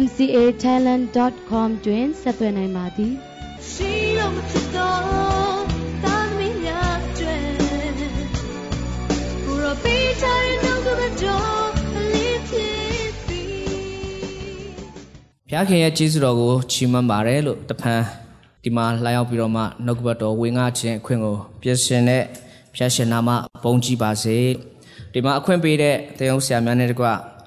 [0.00, 3.12] mcatalent.com တွင်ဆက်သွယ်နိုင်ပါသည်
[3.70, 5.00] ရှိလို့မဖြစ်တော့
[6.04, 7.36] သာသမီများကျွဲ
[9.46, 11.62] ကိုရောပေးချင်တဲ့နှုတ်ကတော်
[11.96, 13.42] အလေးဖြစ်ပြီ
[15.48, 18.00] ဘုရားခင်ရဲ့ကျေးဇူးတော်ကိုချီးမွမ်းပါတယ်လို့တဖန်
[18.62, 22.22] ဒီမှာလာရောက်ပြီးတော့မှနှုတ်ကပတ်တော်ဝင်ငါခြင်းအခွင့်ကိုပြင်ဆင်တဲ့
[22.72, 23.30] ဘုရားရှင်နာမ
[23.62, 24.38] ဘုန်းကြီးပါစေ
[25.12, 27.06] ဒီမှာအခွင့်ပေးတဲ့တရားဆရာများနဲ့တကွ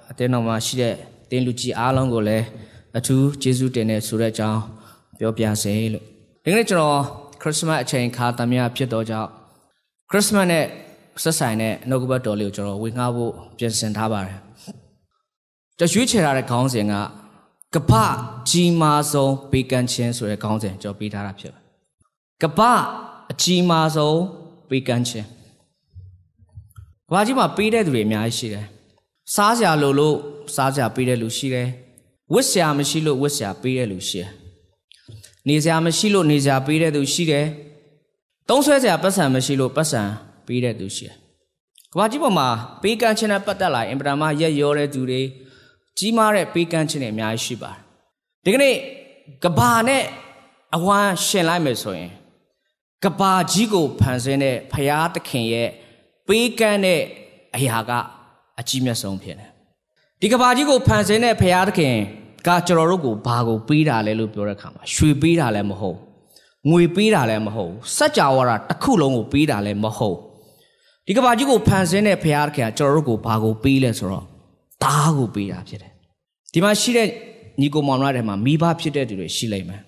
[0.10, 0.96] အတင်းတော်မှာရှိတဲ့
[1.36, 2.46] တင်းလူကြီးအားလုံးကိုလည်း
[2.98, 4.62] အထူးကျေးဇူးတင်တဲ့ဆိုတဲ့အကြောင်း
[5.20, 6.04] ပြောပြစေလို့
[6.44, 7.00] ဒီကနေ့ကျွန်တော်
[7.42, 9.30] ခရစ်စမတ်အချိန်ခါသမယဖြစ်တော့ကြောင့်
[10.10, 10.66] ခရစ်စမတ်နဲ့
[11.24, 14.40] ဆက်ဆိုင်တဲ့နှုတ်ကပတ်တော်လေးကိုကျွန်တော်ဝေငှဖို့ပြင်ဆင်ထားပါတယ်။
[15.78, 16.94] ကျွန်ရွေးချယ်ထားတဲ့ခေါင်းစဉ်က
[17.76, 17.94] ကပ္ပ
[18.50, 21.66] ကြီးမားဆုံးပေကံချင်းဆိုတဲ့ခေါင်းစဉ်ကျွန်တော်ပေးထားတာဖြစ်ပါတယ်။
[22.44, 22.62] ကပ္ပ
[23.32, 24.20] အကြီးမားဆုံး
[24.70, 25.28] ပေကံချင်း
[27.10, 28.66] ကဘာကြီးမှာပေးတဲ့သူတွေအများကြီးရှိတယ်။
[29.34, 30.16] စားစရာလိုလို့
[30.56, 31.68] စားစရာပေးတဲ့လူရှိတယ်
[32.34, 34.30] ဝတ်စရာမရှိလို့ဝတ်စရာပေးတဲ့လူရှိတယ်
[35.50, 37.46] နေစရာမရှိလို့နေစရာပေးတဲ့သူရှိတယ်
[38.50, 40.02] သုံးဆွဲစရာပတ်စံမရှိလို့ပတ်စံ
[40.46, 41.16] ပေးတဲ့သူရှိတယ်
[41.94, 42.48] ကဘာကြီးပေါ်မှာ
[42.82, 45.22] ပေးကမ်းခြင်းနဲ့ပတ်သက်လာအင်ပဒာမရက်ရောတဲ့သူတွေ
[45.98, 47.80] ကြီးမားတဲ့ပေးကမ်းခြင်းတွေအများကြီးရှိပါတယ်
[48.44, 48.76] ဒီကနေ့
[49.44, 50.04] ကဘာနဲ့
[50.76, 52.12] အဝမ်းရှင်လိုက်မယ်ဆိုရင်
[53.04, 55.70] ကဘာကြီးကိုဖန်ဆင်းတဲ့ဖရာသခင်ရဲ့
[56.28, 57.02] ပေးကမ်းတဲ့
[57.56, 57.92] အရာက
[58.60, 59.50] အကြီးမြတ်ဆုံးဖြစ်တယ်
[60.22, 61.96] ဒီကဘာကြီးကိုဖန်ဆင်းတဲ့ဖရာသခင်
[62.48, 65.98] ကကျွန်တော်တို့ကိုဘာကိုပေးတာလဲလို့ပြောတဲ့အခါမှာရွှေပေးတာလည်းမဟုတ်
[66.70, 70.18] ငွေပေးတာလည်းမဟုတ်စัจ java ရာတစ်ခုလုံးကိုပေးတာလည်းမဟုတ်
[71.06, 74.26] ဒီကဘာကြီးကိုဖန်ဆင်းတဲ့ဖရာသခင်ကကျွန်တော်တို့ကိုဘာကိုပေးလဲဆိုတော့
[74.84, 75.92] သားကိုပေးတာဖြစ်တယ်
[76.54, 77.08] ဒီမှာရှိတဲ့
[77.60, 79.82] ညီကိုမောင်မတွေမှာမိဘဖြစ်တဲ့သူတွေရှိလိမ့်မယ်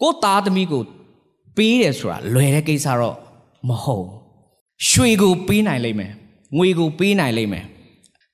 [0.00, 0.82] ကိုသားသမီးကို
[1.56, 3.16] ပေးတယ်ဆိုတာလွယ်တဲ့ကိစ္စတော့
[3.68, 4.06] မဟုတ်
[4.90, 6.12] ရွှေကိုပေးနိုင်လိမ့်မယ်
[6.56, 7.64] ငွေကိုပေးနိုင်လိမ့်မယ်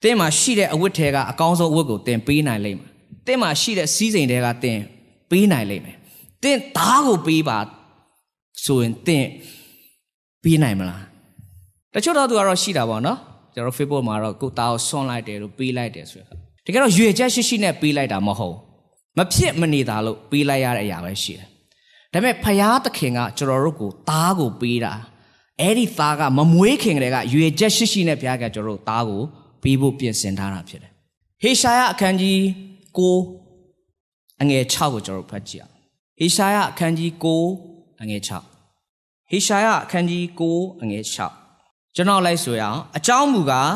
[0.03, 2.91] တင်းမှာရှိတဲ့အဝတ်ထဲကအကောင်းဆုံးအဝတ်ကိုတင်ပေးနိုင်လိမ့်မယ်
[3.27, 4.79] တင်းမှာရှိတဲ့စီးစိမ်တွေကတင်
[5.31, 5.97] ပေးနိုင်လိမ့်မယ်
[6.43, 7.59] တင်းသားကိုပေးပါ
[8.65, 9.29] ဆိုရင်တင်း
[10.45, 11.03] ပေးနိုင်မလား
[11.95, 13.19] တချို့တော့သူကတော့ရှိတာပေါ့နော်
[13.55, 18.57] ကျွန်တော် Facebook မှာတော့ကိုသားကိုဆွန့်လိုက်တယ်လို့ပေးလိုက်တယ်ဆိုတော့တကယ်တော့ရွေချက်ရှိရှိနဲ့ပေးလိုက်တာမဟုတ်
[19.19, 21.47] မဖြစ်မနေတာလို့ပေးလိုက်ရတဲ့အရာပဲရှိတယ်
[22.13, 24.93] ဒါပေမဲ့ဖယားသခင်ကကျွန်တော်တို့ကိုသားကိုပေးတာ
[25.61, 29.23] အဲ့ဒီသားကမမွေးခင်ကလေးကရွေချက်ရှိရှိနဲ့ဘုရားကကျွန်တော်တို့သားကို
[29.63, 30.93] ပေးဖို့ပြင်ဆင်ထားတာဖြစ်တယ်။
[31.43, 32.39] ဟေရှာယအခန်းကြီး
[32.99, 35.75] 9အငယ်6ကိုကျွန်တော်ဖတ်ကြည့်အောင်။
[36.19, 43.73] ဟေရှာယအခန်းကြီး9အငယ်6ဟေရှာယအခန်းကြီး9အငယ်6ကျွန်တော်လိုက်ဆိုရအောင်အကြောင်းမူကား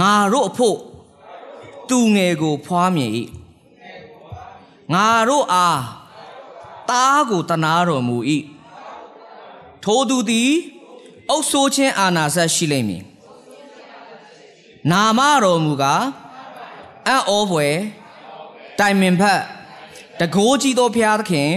[0.00, 0.76] ငါတို့အဖို့
[1.88, 3.12] သူငယ်ကိုဖွားမြင်၏
[4.94, 5.82] ငါတို့အား
[6.90, 8.16] တားကိုတနာတော်မူ၏
[9.84, 10.50] ထိုသူသည်
[11.30, 13.04] အုပ်ဆိုးခြင်းအာနာဆက်ရှိလိမ့်မည်
[14.90, 16.04] နာမတော်မူကား
[17.06, 17.76] အံ့ဩဖွယ်
[18.78, 19.42] တိုင်မင်ဖက်
[20.20, 21.50] တကိုးကြီးသောဘုရားသခင်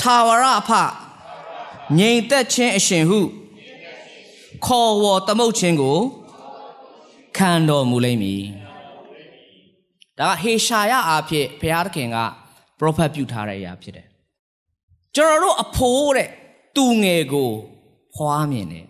[0.00, 0.70] ထာဝရအဖ
[1.98, 3.20] ငြိမ်သက်ခြင်းအရှင်ဟု
[4.66, 5.98] ခေါ်ဝေါ်သမုတ်ခြင်းကို
[7.36, 8.42] ခံတော်မူလိမ့်မည်
[10.18, 12.16] ဒါကဟေရှာယအားဖြင့်ဘုရားသခင်က
[12.78, 14.06] ပရောဖက်ပြုထားတဲ့အရာဖြစ်တယ်
[15.16, 16.30] ကျွန်တော်တို့အဖိုးတဲ့
[16.76, 17.50] သူငယ်ကို
[18.14, 18.86] ဖွားမြင်တယ်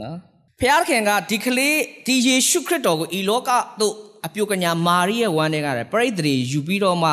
[0.00, 0.16] နော်
[0.60, 3.94] ဖျားခင်ကဒီကလေးဒီယေရှုခရစ်တော်ကိုဤလောကသို့
[4.26, 7.10] အပြုကညာမာရိရဲ့ဝမ်းထဲကလည်းပရိသေတွေယူပြီးတော့မှ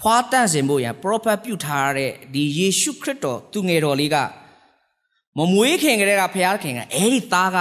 [0.00, 4.16] ဖွားတန့်စင်ဖို့ရန်ပရောဖက်ပြုထားတဲ့ဒီယေရှုခရစ်တော်သူငယ်တော်လေးက
[5.36, 7.58] မမွေးခင်ကလေးကဖျားခင်ကအဲ့ဒီသားက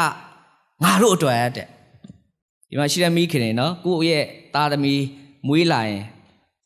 [0.84, 1.68] ငါတို့အတွက်တဲ့
[2.70, 5.04] ဒီမှာရှိတဲ့မိခင်တွေနော်ကိုယ့်ရဲ့သားသမီး
[5.48, 6.04] မွေးလာရင်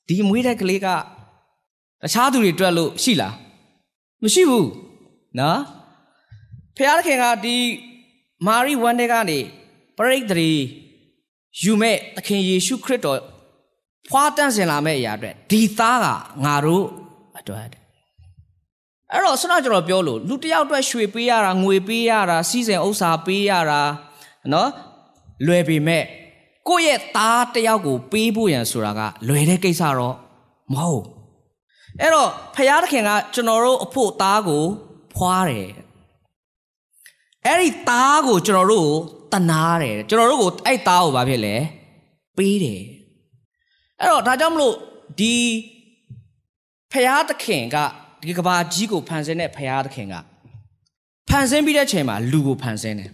[0.07, 3.33] ဒီမွေးတဲ့ကလေးကတခြားသူတွေတွေ့လို့ရှိလား
[4.23, 4.69] မရှိဘူး
[5.39, 5.59] နော်
[6.77, 7.57] ဖျားခင်ကဒီ
[8.45, 9.39] မာရိဝမ်းတဲ့ကနေ
[9.97, 10.49] ပရိသေတွေ
[11.61, 13.19] ယူမဲ့သခင်ယေရှုခရစ်တော်
[14.09, 16.05] ဖွာတန့်စင်လာမဲ့အရာအတွက်ဒီသားက
[16.43, 16.85] ငါတို့
[17.39, 23.81] အတွက်အဲ့တော့ဆရာကျွန်တော်ပြောလို့လူတယောက်အတွက်ရွှေပေးရတာငွေပေးရတာစီးစိမ်ဥစ္စာပေးရတာ
[24.53, 24.69] နော်
[25.45, 26.03] လွယ်ပေမဲ့
[26.67, 30.15] ကိုယ့်ရဲ့သားတယောက်ကိုပေးဖို့ရန်ဆိုတာကလွယ်တဲ့ကိစ္စတော့
[30.73, 31.03] မဟုတ်
[32.01, 34.63] အဲ့တော့ဖခင်သခင်ကကျွန်တော်တို့အဖို့သားကို
[35.13, 35.69] ဖွာတယ်
[37.45, 38.89] အဲ့ဒီသားကိုကျွန်တော်တို့
[39.33, 41.55] တနာတယ်ကျွန်တော်တို့ကိုအဲ့သားကိုဘာဖြစ်လဲ
[42.37, 42.81] ပေးတယ်
[43.99, 44.75] အဲ့တော့ဒါကြောင့်မလို့
[45.19, 45.35] ဒီ
[46.91, 47.77] ဖရာသခင်က
[48.27, 50.15] ဒီကဘာကြီးကိုဖန်ဆင်းတဲ့ဖရာသခင်က
[51.29, 53.11] ဖန်ဆင်းပြီးတဲ့ချိန်မှာလူကိုဖန်ဆင်းတယ်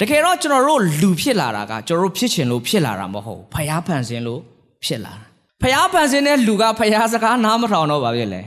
[0.00, 4.40] တကယ်တော့ကျွန်တော်တို့လူဖြစ်လာတာကကျွန်တော်တို့ဖြစ်ချင်လို့ဖြစ်လာတာမဟုတ်ဘူးဖရာဖန်ဆင်းလို့
[4.84, 5.31] ဖြစ်လာတာ
[5.62, 8.42] ဖရာဖန်ဆင်းတဲ့လူကဖရာစကားနားမထောင်တော့ပါဖြစ်လေ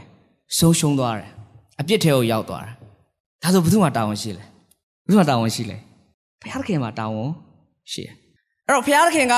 [0.57, 1.29] ဆုံးရှုံးသွားတယ်
[1.79, 2.73] အပြစ်ထဲကိုရောက်သွားတယ်
[3.41, 4.43] ဒါဆိုဘယ်သူမှတာဝန်ရှိလဲ
[5.05, 5.77] ဘယ်သူမှတာဝန်ရှိလဲ
[6.41, 7.29] ဖရာသခင်မှာတာဝန်
[7.91, 8.13] ရှိတယ်
[8.65, 9.35] အဲ့တော့ဖရာသခင်က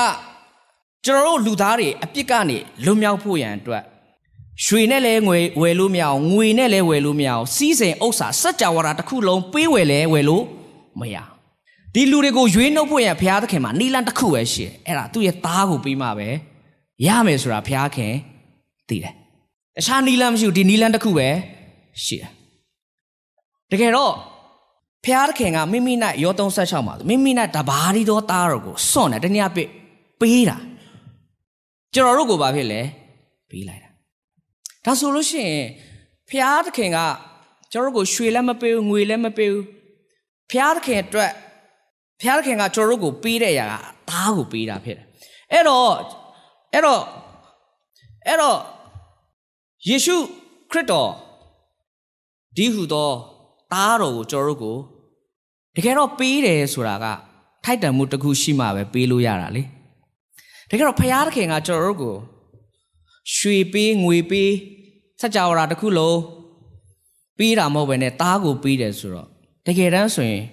[1.04, 3.82] ကျွန်တော်တို့လူသားတွေအပြစ်ကနေလွတ်မြောက်ဖို့ရန်အတွက်
[4.64, 10.44] ရွှေနဲ့လည်းငွေဝယ်လို့မရအောင်ငွေနဲ့လည်းဝယ်လို့မရအောင်စီးစိမ်ဥစ္စာစัจ java တစ်ခုလုံးပေးဝယ်လဲဝယ်လို့
[11.00, 11.16] မရ
[11.94, 16.28] ဒီလူတွေကိုရွေးနှုတ်ဖို့ရန်ဘုရားသခင်မှာနီလန်တစ်ခုပဲရှိတယ်အဲ့ဒါသူ့ရဲ့သားကိုပေးမှပဲ
[17.06, 18.14] ရမယ်ဆိုတာဘုရားခင်
[18.88, 19.14] သိတယ်
[19.76, 21.28] တခြားနီလန်မရှိဘူးဒီနီလန်တစ်ခုပဲ
[22.04, 22.30] ရှိတယ်
[23.70, 24.12] တကယ်တော့
[25.04, 29.70] ဘုရားသခင်ကမိမိနဲ့ရော36မှာမိမိနဲ့တဘာဒီတော်သားတော်ကိုစွန့်တယ်တနည်းအားဖြင့်
[30.20, 30.56] ပေးတာ
[31.94, 32.80] ကျွန်တော်တို့ကိုဘာဖြစ်လဲ
[33.50, 33.90] ပေးလိုက်တာ
[34.84, 35.66] ဒါဆိုလို့ရှိရင်
[36.30, 36.98] ဖျားသခင်က
[37.72, 39.66] ကျွန်တော်တို့ကိုရွှေလည်းမပေးဘူးငွေလည်းမပေးဘူး
[40.50, 41.32] ဖျားသခင်အတွက်
[42.22, 43.74] ဖျားသခင်ကကျွန်တော်တို့ကိုပေးတဲ့အရာက
[44.10, 45.06] သားကိုပေးတာဖြစ်တယ်
[45.52, 45.90] အဲ့တော့
[46.72, 47.02] အဲ့တော့
[48.26, 48.58] အဲ့တော့
[49.88, 50.16] ယေရှု
[50.70, 51.10] ခရစ်တော်
[52.56, 53.10] ဒီဟုသော
[53.72, 54.76] သားတော်ကိုကျွန်တော်တို့ကို
[55.74, 57.06] တကယ်တော့ပေးတယ်ဆိုတာက
[57.64, 59.62] ထိုက်တန်မှုတစ်ခုရှိမှပဲပေးလို့ရတာလေ
[60.70, 62.16] တကယ်တော့ဖျားသခင်ကကျွန်တော်တို့ကို
[63.34, 64.52] ရွှေပေးငွေပေး
[65.20, 66.18] စัจ java တစ်ခုလုံး
[67.38, 69.28] ပေးတာမဟုတ်ဘဲနဲ့သားကိုပေးတယ်ဆိုတော့
[69.66, 70.44] တကယ်တမ်းဆိုရင်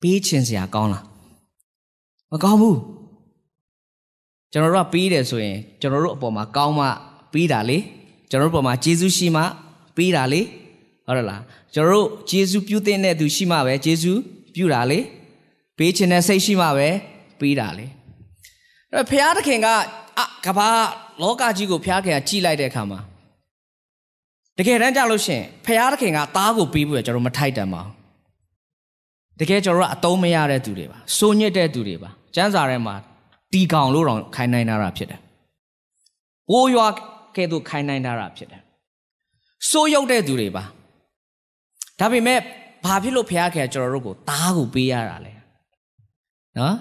[0.00, 1.04] ပေးချင်စရာကောင်းလား
[2.30, 2.78] မကောင်းဘူး
[4.52, 6.86] ကျွန်တော်တို့ကပေးတယ်ဆိုရင်ကျွန်တော်တို့အပေါ်မှာကောင်းမှ
[7.32, 7.78] ပေးတာလေ
[8.30, 9.42] ကျွန်တော်တို့အပေါ်မှာယေရှုရှိမှ
[9.96, 10.40] ပေးတာလေ
[11.06, 11.42] ဟုတ်တယ်လား
[11.74, 14.12] ကျွန်တော်တို့ယေရှုပြုတဲ့သူရှိမှပဲယေရှု
[14.54, 14.98] ပြုတာလေ
[15.78, 16.88] ပေးချင်တဲ့စိတ်ရှိမှပဲ
[17.40, 17.86] ပေးတာလေ
[18.92, 19.68] အဲ့ဖခင်သခင်က
[20.18, 20.68] အကဘာ
[21.22, 23.00] လောကကြီးကိုဖျားခင်ကကြည်လိုက်တဲ့အခါမှာ
[24.58, 27.92] တကယ်တမ်းကြလို့ရှင်ဖျားသခင်ကသားကိုပေးဖို့ကျွန်တော်မထိုက်တန်ပါဘူး
[29.40, 32.94] တကယ်ကျွန်တော်ကအတုံးမရတဲ့သူတွေပါစိုးညစ်တဲ့သူတွေပါကျမ်းစာထဲမှာ
[33.52, 35.20] တီကောင်လို့တော့ခိုင်းနိုင်တာဖြစ်တယ်
[36.52, 36.86] ဝိုးရွာ
[37.36, 38.62] ကဲ့သို့ခိုင်းနိုင်တာဖြစ်တယ်
[39.70, 40.64] စိုးရုပ်တဲ့သူတွေပါ
[41.98, 42.38] ဒါပေမဲ့
[42.84, 45.32] ဘာဖြစ်လို့ဖျားခင်ကျွန်တော်တို့ကိုသားကိုပေးရတာလဲ
[46.58, 46.74] နော်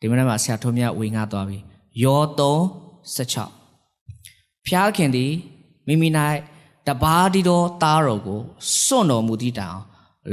[0.00, 1.58] ဒီမနေ့မှာဆရာထုံးမြဝေငှသွားပြီ
[2.04, 5.32] ယော3:16ဖျားခင်သည်
[5.86, 6.08] မိမိ၌
[6.86, 8.40] တပါးဒီတော်သားတော်ကို
[8.84, 9.78] စွန့်တော်မူသည့်တိုင်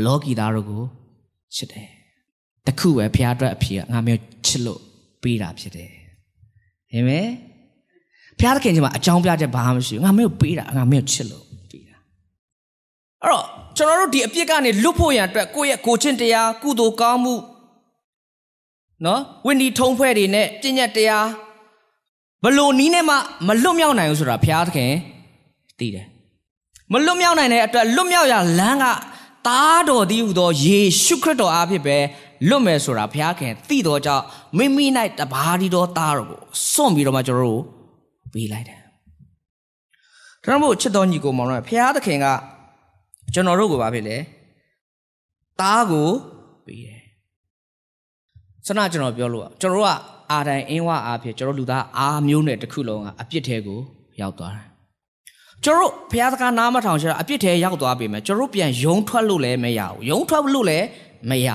[0.06, 0.84] လောကီသားတော်ကို
[1.56, 1.88] ချစ်တယ်
[2.66, 4.82] တခုပဲဖျားအတွက်အဖြစ်ငါမျိုးချစ်လို့
[5.24, 5.92] ပေးတာဖြစ်တယ်
[6.94, 7.28] အာမင်
[8.40, 11.98] ဖျားခင်ကြီးမှာအကြောင်းပြချက်ဘာမှမရှိဘူးငါမျိုးပေးတာငါမျိုးချစ်လို့ပေးတာ
[13.24, 13.46] အဲ့တော့
[13.78, 17.36] ကျွန်တော်တို့ဒီအပြစ်ကနေလွတ်ဖို့ရန်အတွက်ကိုယ့်ရဲ့ကိုချင်းတရားကုသိုလ်ကောင်းမှု
[19.06, 21.28] နော်ဝိနည်းထုံးဖွဲ့တွေနဲ့ပြည့်ညတ်တရား
[22.44, 23.16] ဘလို့နီးနဲ့မှ
[23.48, 24.92] မလွတ်မြောက်နိုင်ဘူးဆိုတာဘုရားသခင်
[25.80, 26.06] သိတယ်
[26.92, 28.86] မလွတ်မြောက်နိုင်တဲ့အတွက်လွတ်မြောက်ရလမ်းက
[29.48, 31.98] သားတော်တည်းဟူသောယေရှုခရစ်တော်အားဖြင့်ပဲ
[32.50, 34.24] လွတ်မယ်ဆိုတာဘုရားခင်သိတော်ကြောင့်
[34.58, 34.86] မိမိ၌
[35.20, 36.40] တပါးဒီတော်သားတော်ကို
[36.72, 37.64] စွန့်ပြီးတော့မှကျွန်တော်တို့
[38.34, 38.80] ပေးလိုက်တယ်
[40.44, 42.28] ကျွန်တော်တို့ချစ်တော်ညီကိုမောင်တို့ဘုရားသခင်က
[43.34, 44.18] ကျွန်တော်တို့ကိုဘာဖြစ်လဲ
[45.60, 46.10] သားကို
[46.66, 47.00] ပေးတယ်
[48.66, 49.92] စနကျွန်တော်ပြောလို့ကျွန်တော်တို့က
[50.32, 53.80] အာတိုင်အင်းဝအားဖြင့်ကျွန်တော်လူသားအားမျိုးနဲ့တစ်ခုလုံးကအပြစ်ထဲကို
[54.22, 54.68] ရောက်သွားတယ်
[55.64, 60.86] ကျွန်တော်ဘုရားသခင်နားမထောင်ချင်အပြစ်ထဲရောက်သွားပြီမယ်ကျွန်တော်ပြန်ယုံထွက်လို့လည်းမရဘူးယုံထွက်လို့လည်း
[61.30, 61.50] မရ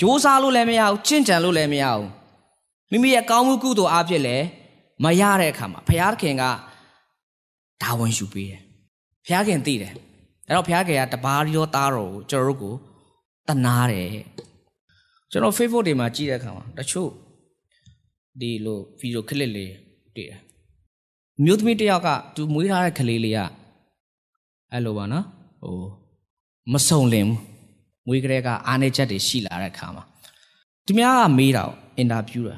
[0.00, 2.08] ကြိုးစားလို့လည်းမရဘူးချင့်ကြံလို့လည်းမရဘူး
[2.90, 4.46] မိမိရဲ့ကောင်းမှုကုသိုလ်အားဖြင့်လည်း
[5.04, 6.44] မရတဲ့အခါမှာဘုရားသခင်က
[7.82, 8.60] ဒါဝန်ယူပေးတယ်
[9.24, 9.92] ဘုရားခင်သိတယ်
[10.46, 12.74] အဲ့တော့ဘုရားခင်ကတပါးရောသားတော်ကိုကျွန်တော်တို့ကို
[13.48, 14.08] တနာတယ်
[15.30, 17.10] ကျွန်တော် Facebook တွေမှာကြည့်တဲ့အခါမှာတချို့
[18.40, 19.72] ဒီလိုဗီဒီယိုခလစ်လေး
[20.16, 20.40] တွေ့တယ်
[21.44, 23.40] မျိုးသမီးတယောက်ကသူမွေးထားတဲ့ကလေးလေးက
[24.72, 25.24] အဲ့လိုပါနော်
[25.62, 25.76] ဟို
[26.72, 27.49] မစုံလင်ဘူး
[28.10, 30.04] မွေးကလေးကအားနေချက်တွေရှိလာတဲ့အခါမှာ
[30.86, 31.64] သူများကမေးတာ
[31.98, 32.56] အင်တာဗျူးတာ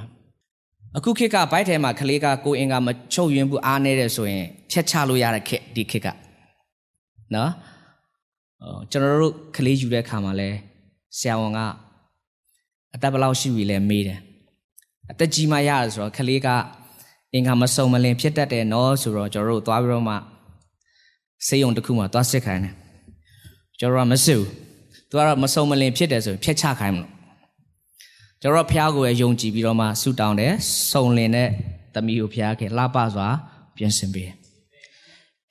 [0.97, 6.09] အခုခေတ်ကဘိုက်ထဲမှာကလေးကကိုအင်ကမချုပ်ယွင်းဘူးအားနေတယ်ဆိုရင်ဖြတ်ချလို့ရတဲ့ခေတ်ဒီခေတ်က
[7.35, 7.51] နော်
[8.61, 10.49] ဟိုကျွန်တော်တို့ကလေးယူတဲ့အခါမှာလဲ
[11.19, 11.61] ဆရာဝန်က
[12.95, 14.21] အသက်ဘယ်လောက်ရှိပြီလဲမေးတယ်
[15.11, 16.49] အသက်ကြီးမှရတယ်ဆိုတော့ကလေးက
[17.35, 20.15] အင်္ဂါမစုံမလင်ဖြစ်တတ်တယ်နော်ဆိုတော့ကျွန်တော်တို့သွားပြီးတော့မှ
[21.47, 22.75] စေယုံတစ်ခုမှသွားစစ်ခိုင်းတယ်
[23.79, 24.62] ကျွန်တော်ကမစစ်ဘူး
[25.13, 27.11] သူကတော့မစုံမလင်ဖြစ်တယ်ဆိုရင်ဖျက်ချခိုင်းမလို့
[28.43, 30.53] ကျွန်တော်ဖះကိုရယုံကြည်ပြီးတော့မှဆူတောင်းတယ်
[30.93, 31.49] စုံလင်တဲ့
[31.95, 33.29] သမီးကိုဖះခဲ့လှပစွာ
[33.77, 34.35] ပြင်ဆင်ပေးတယ်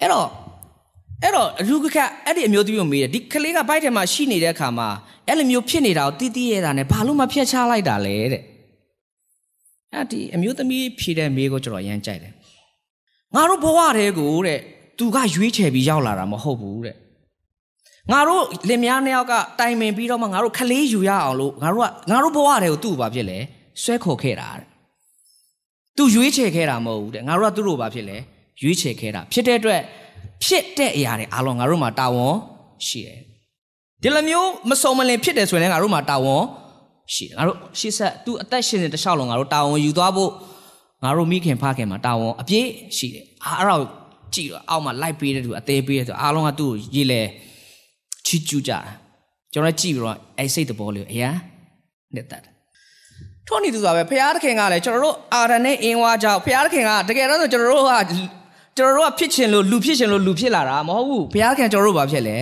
[0.01, 0.27] အဲ့တော့
[1.23, 4.89] အဲ့တော့အလူကခအဲ့ဒီအမျိုးသမီးကိုမေးတယ်ဒီကလေးကဘိုက်ထဲမှာရှိနေတဲ့အခါမှာ
[5.27, 8.43] အဲ့လိုမျိုးဖြစ်နေတာကိုတီးတီးရတာနဲ့ဘာလို့မဖျက်ချလိုက်တာလဲတဲ့
[9.93, 12.33] အဲ့ဒီအမျိုးသမီးဖြေတဲ့မေးကိုကျွန်တော်ရမ်းကြိုက်တယ်
[13.35, 14.59] ငါတို့ဘဝတဲကိုတဲ့
[14.97, 16.95] သူကရွေးချယ်ပြီးရောက်လာတာမဟုတ်ဘူးတဲ့
[18.09, 23.37] ငါတို့လင်မယားနှစ်ယောက်ကတိုင်ပင်ပြီးတော့မှငါတို့ခလေးယူရအောင်လို့ငါတို့ကငါတို့ဘဝတဲကိုသူ့ဘာဖြစ်လဲ
[23.83, 24.65] ဆွဲခေါ်ခဲ့တာတဲ့
[25.97, 28.17] သူရွေးချယ်ခဲ့တာမဟုတ်ဘူးတဲ့ငါတို့ကသူ့လိုဘာဖြစ်လဲ
[28.61, 29.81] ရွေးချယ်ခဲ့တာဖြစ်တဲ့အတွက်
[30.43, 32.35] ဖြစ်တဲ့အရာတွေအားလုံးငါတို့မှာတာဝန်
[32.87, 33.19] ရှိတယ်
[34.01, 36.43] ဒီလိုမျိုးမစုံမလင်ဖြစ်တယ်ဆိုရင်လည်းငါတို့မှာတာဝန်
[37.13, 40.31] ရှိတယ်ငါတို့ရှေ့ဆက်သူအသက်ရှင်နေတခြားလုံးငါတို့တာဝန်ယူသွားဖို့
[41.03, 42.67] ငါတို့မိခင်ဖခင်မှာတာဝန်အပြည့်
[42.97, 43.75] ရှိတယ်အားအဲ့ဒါ
[44.33, 47.21] ကြည့်တော့အောက်မှာလိုက်ပေးတဲ့သူအသေးပေးတဲ့သူအားလုံးကသူ့ကိုရေးလဲ
[48.31, 48.79] ချီကျူးကြတာ
[49.53, 51.29] ကျွန်တော်ကြည့်ပြီးတော့အဲ့စိတ်တဘောလေးအရာ
[52.15, 52.43] နှစ်သက်
[53.47, 57.93] ထို့နည်းသူဆိုပဲဖခင်သခင်ကလည်းကျွန်တော်တို့အာရနဲ့အင်းဝါကြောင့်ဖခင်သခင်ကတကယ်တော့ကျွန်တော်တို့က
[58.77, 62.37] ကျွန်တော်တို့ကဖြစ်ချင်လို့လူဖြစ်ချင်လို့လူဖြစ်လာတာမဟုတ်ဘူးဖခင်သခင်ကျွန်တော်တို့ဘာဖြစ်လဲ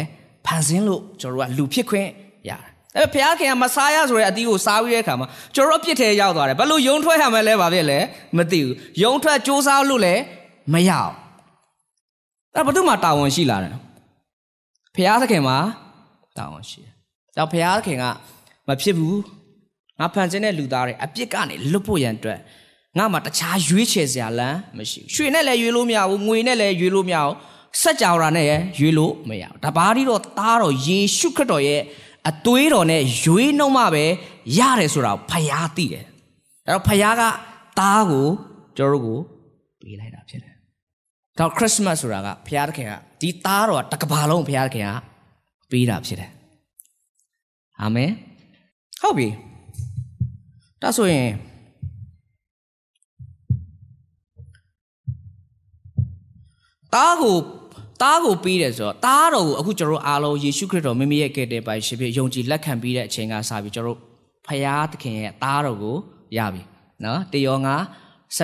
[0.45, 2.09] ဖန်ဆင်းလို့ကျွန်တော်တို့ကလူဖြစ်ခွင့်
[2.49, 2.51] ရ
[2.93, 7.99] တယ်ဒါပေမဲ့ဘုရားခင်ကမစားရဆိုတဲ့အတီးကိုစားပြီးတဲ့အခါမှာကျွန်တော်တို့ပြစ်ထဲရောက်သွားတယ်ဘယ်လိုယုံထွက်ရမလဲဘာဖြစ်လဲ
[8.37, 10.21] မသိဘူးယုံထွက်စ조사လို့လည်း
[10.73, 11.13] မရအောင်
[12.55, 13.71] အဲ့ဘာလို့မှတာဝန်ရှိလာတယ်
[14.99, 15.57] ဘုရားသခင်မှာ
[16.37, 16.93] တာဝန်ရှိတယ်
[17.37, 18.05] ဒါဘုရားသခင်က
[18.67, 19.19] မဖြစ်ဘူး
[19.99, 22.39] ငါဖန်ဆင်းတဲ့လူသားတွေအပြစ်ကနေလွတ်ဖို့ရန်အတွက်
[22.97, 27.35] ငါမှတခြားရွေးချယ်စရာလမ်းမရှိဘူးရွှေနဲ့လည်းရွေးလို့မရဘူးငွေနဲ့လည်းရွေးလို့မရဘူး
[27.81, 28.45] စัจ java နဲ့
[28.79, 31.81] ရွေးလို့မရဘူးဒါဘာဒီတော့သားတော်ယေရှုခရစ်တော်ရဲ့
[32.29, 34.05] အသွေးတော်နဲ့ရွေးနှုံမှပဲ
[34.59, 36.05] ရတယ်ဆိုတာဖယားသိတယ်
[36.65, 37.23] အဲ့တော့ဖယားက
[37.79, 38.27] သားကို
[38.77, 39.19] ကျွန်တော်တို့ကို
[39.81, 40.53] ပေးလိုက်တာဖြစ်တယ်
[41.39, 44.91] တော့ခရစ်မတ်ဆိုတာကဖယားတခင်က ဒီသားတော်တကဘာလုံးဖယားတခင်က
[45.71, 46.31] ပေးတာဖြစ်တယ်
[47.81, 48.11] အာမင်
[49.01, 49.27] ဟုတ်ပြီ
[50.81, 51.29] ဒါဆိုရင်
[56.93, 57.37] သားကို
[58.01, 64.09] တားကိုပေးတယ်ဆိုတော့တားတော်ကိုအခုကျွန်တော်တို့အားလုံးယေရှုခရစ်တော်မိမိရဲ့ကယ်တင်ပိုင်ရှင်ဖြစ်ယုံကြည်လက်ခံပြီးတဲ့အချိန်ကစပြီးကျွန်တော်တို့
[64.45, 65.95] ဖယားသခင်ရဲ့တားတော်ကို
[66.37, 66.61] ရပြီ
[67.03, 67.75] နော်တေယောငါ
[68.37, 68.39] 7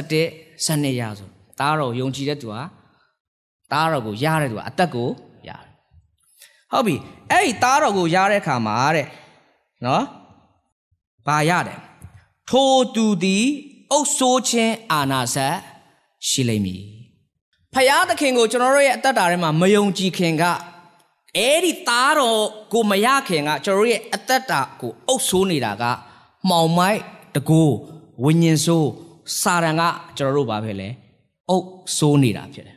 [0.66, 1.30] 7ရဆို
[1.60, 2.62] တားတော်ယုံကြည်တဲ့သူဟာ
[3.72, 5.10] တားတော်ကိုရတဲ့သူဟာအသက်ကို
[5.50, 5.72] ရတယ်
[6.72, 6.96] ဟုတ်ပြီ
[7.32, 9.08] အဲ့ဒီတားတော်ကိုရတဲ့အခါမှာတဲ့
[9.86, 10.04] နော်
[11.28, 11.80] ဘာရတယ်
[12.50, 13.46] ထိုသူသည်
[13.92, 15.56] အုပ်ဆိုးခြင်းအာနာဆက်
[16.28, 16.84] ရှိလိမ့်မည်
[17.74, 20.44] ဖယားသခင်ကိုကျွန်တော်တို့ရဲ့အသက်တာထဲမှာမယုံကြည်ခင်က
[21.38, 22.42] အဲ့ဒီသားတော်
[22.74, 25.84] ကိုမရခင်ကကျွန်တော်တို့ရဲ့အသက်တာကိုအုပ်ဆိုးနေတာက
[26.50, 27.00] မှောင်မိုက်
[27.36, 27.76] တကိုး
[28.24, 28.90] ဝိညာဉ်ဆိုး
[29.42, 29.84] စာရန်က
[30.18, 30.90] ကျွန်တော်တို့ဘာဖြစ်လဲ
[31.50, 31.68] အုပ်
[31.98, 32.75] ဆိုးနေတာဖြစ်တယ်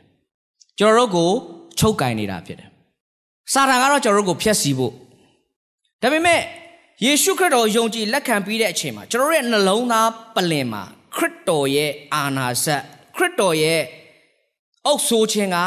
[0.79, 1.29] ကျွန်တော်တို့ကို
[1.79, 2.69] ချုပ်ကင်နေတာဖြစ်တယ်
[3.53, 4.93] စာရန်ကတော့ကျွန်တော်တို့ကိုဖျက်ဆီးဖို့
[6.01, 6.41] ဒါပေမဲ့
[7.05, 10.83] ယေရှုခရစ်တော်ယုံကြည်လက်ခံပြီးတဲ့အချိန်မှာကျွန်တော်တို့ရဲ့နှလုံးသားပလင်မှာ
[11.15, 12.81] ခရစ်တော်ရဲ့အာနာစက်
[13.15, 13.81] ခရစ်တော်ရဲ့
[14.85, 15.57] အုပ်ဆိုးခြင်းက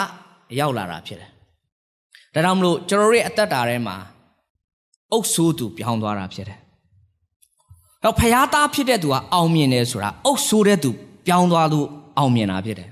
[0.58, 1.30] ရောက်လာတာဖြစ်တယ်။
[2.34, 3.96] ဒါကြောင့်မလို့ကျွန်တော်ရဲ့အသက်တာထဲမှာ
[5.12, 6.58] အုပ်ဆိုးသူပြောင်းသွားတာဖြစ်တယ်။
[8.02, 10.90] တော့ဖျားသားဖြစ်တဲ့သူကအောင်မြင်တယ်ဆိုတာအုပ်ဆိုးတဲ့သူ
[11.26, 11.86] ပြောင်းသွားလို့
[12.18, 12.90] အောင်မြင်တာဖြစ်တယ်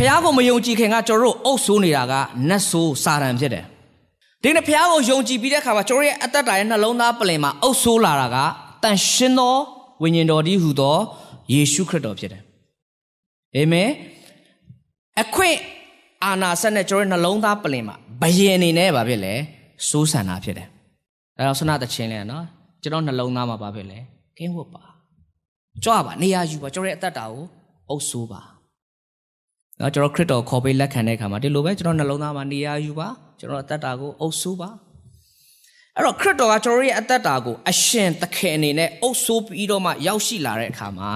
[0.00, 2.14] ဖျားကိုမယုံကြည်ခင်ကကျွန်တော်တို့အုပ်ဆိုးနေတာက
[2.48, 3.64] နတ်ဆိုးစာတန်ဖြစ်တယ်။
[4.42, 8.36] ဒီနေ့ဖျားကိုယုံကြည်ပြီးတဲ့အခါမှာကျွန်တော်ရဲ့အသက်တာရဲ့နှလုံးသားပလင်မှာအုပ်ဆိုးလာတာက
[8.82, 9.56] တန်ရှင်သော
[10.02, 10.96] ဝိညာဉ်တော်ဒီဟူသော
[11.52, 12.42] ယေရှုခရစ်တော်ဖြစ်တယ်။
[13.56, 13.88] အာမင်။
[15.20, 15.56] အခွင့်
[16.24, 19.34] အာနာဆက်နဲ့ကျွန်တော်နှလုံးသားပလင်မှာဘယင်အနေနဲ့ဗာဖြစ်လဲ
[19.88, 20.68] စိုးဆန်တာဖြစ်တယ်။
[21.36, 22.44] ဒါတော့ဆနာတချင်းလဲနော်
[22.82, 23.98] ကျွန်တော်နှလုံးသားမှာဗာဖြစ်လဲ
[24.38, 24.84] ကင်းဝတ်ပါ
[25.84, 27.44] ကြွပါနေရာယူပါကျွန်တော်ရဲ့အသက်တာကို
[27.90, 28.57] အုပ်ဆိုးပါ
[29.80, 33.08] နော်ကျွန်တော်ခရစ်တော်ခေါ်ပေးလက်ခံတဲ့အခါမှာဒီလိုပဲကျွန်တော်နှလုံးသားမှာနေရာယူပါ
[33.38, 34.70] ကျွန်တော်အသက်တာကိုအုပ်ဆိုးပါ
[35.96, 41.10] အဲ့တော့ခရစ်တော်ကကျွန်တော်ရဲ့အသက်တာကိုအရှင်သခင်အနေနဲ့အုပ်ဆိုးပြီးတော့မှရောက်ရှိလာတဲ့အခါမှာ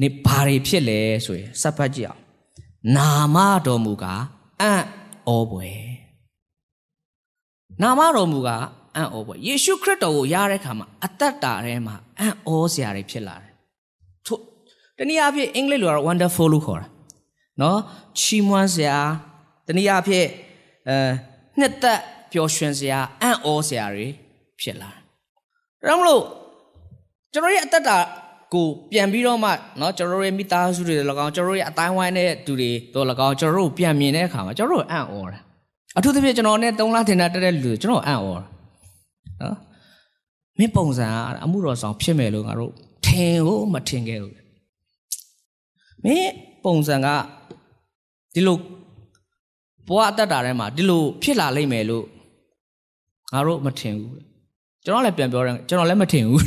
[0.00, 2.20] နေဘာတွေဖြစ်လဲဆိုရင်စပ်ပတ်ကြည့်အောင်
[2.96, 4.22] နာမတော်မူကား
[4.60, 4.82] အံ့
[5.34, 5.84] ဩပွယ်
[7.82, 8.64] နာမတော်မူကား
[8.96, 13.52] အံ့ဩပွယ်ယေရှုခရစ်တော်ကိုရတဲ့အခါမှာအသက်တာထဲမှာအံ့ဩစရာတွေဖြစ်လာတယ်
[14.26, 14.40] ထို့
[14.98, 16.88] တနည်းအားဖြင့်အင်္ဂလိပ်လိုကတော့ wonderful လို့ခေါ်တာ
[17.61, 17.79] နော်
[18.19, 18.97] ချီးမွမ်းစရာ
[19.65, 20.27] တနည်းအားဖြင့်
[20.89, 20.97] အဲ
[21.59, 21.99] နှစ်သက်
[22.31, 24.07] ပျော်ရွှင်စရာအံ့ဩစရာတွေ
[24.61, 25.01] ဖြစ်လာတယ်ဒါ
[25.85, 26.23] ကြောင့်မလို့
[27.33, 27.97] ကျွန်တော်ရဲ့အသက်တာ
[28.53, 35.39] ကိုပြန်ပြီးတော့မှเนาะကျွန်တော်တို့ရဲ့မိသားစုတွေလည်းကောင်းကျွန်တော်တို့ရဲ့အတိုင်းဝိုင်းတဲ့သူတွေတော့လည်းကောင်းကျွန်တော်တို့ပြန်မြင်တဲ့အခါမှာကျွန်တော်တို့အံ့ဩတာ
[35.97, 38.43] အထူးသဖြင့်ကျွန်တော်နဲ့၃လထင်တာတက်တဲ့လူကျွန်တော်အံ့ဩတာ
[39.41, 39.57] နော်
[40.57, 42.71] မင်းပုံစံကအမှုတော်ဆောင်ဖြစ်မယ်လို့ငါတို့
[43.05, 44.33] ထင်ကိုမထင်ခဲ့ဘူး
[46.03, 46.31] မင်း
[46.63, 47.07] ပုံစံက
[48.34, 48.56] ဒီလို
[49.88, 52.04] ဘဝအတ္တတာထဲမှာဒီလိုဖြစ်လာလိမ့်မယ်လို့
[53.32, 54.14] ငါတို့မထင်ဘူး
[54.84, 56.42] ကျွန်တော်လည်းပြန်ပြောတယ်ကျွန်တော်လည်းမထင်ဘူး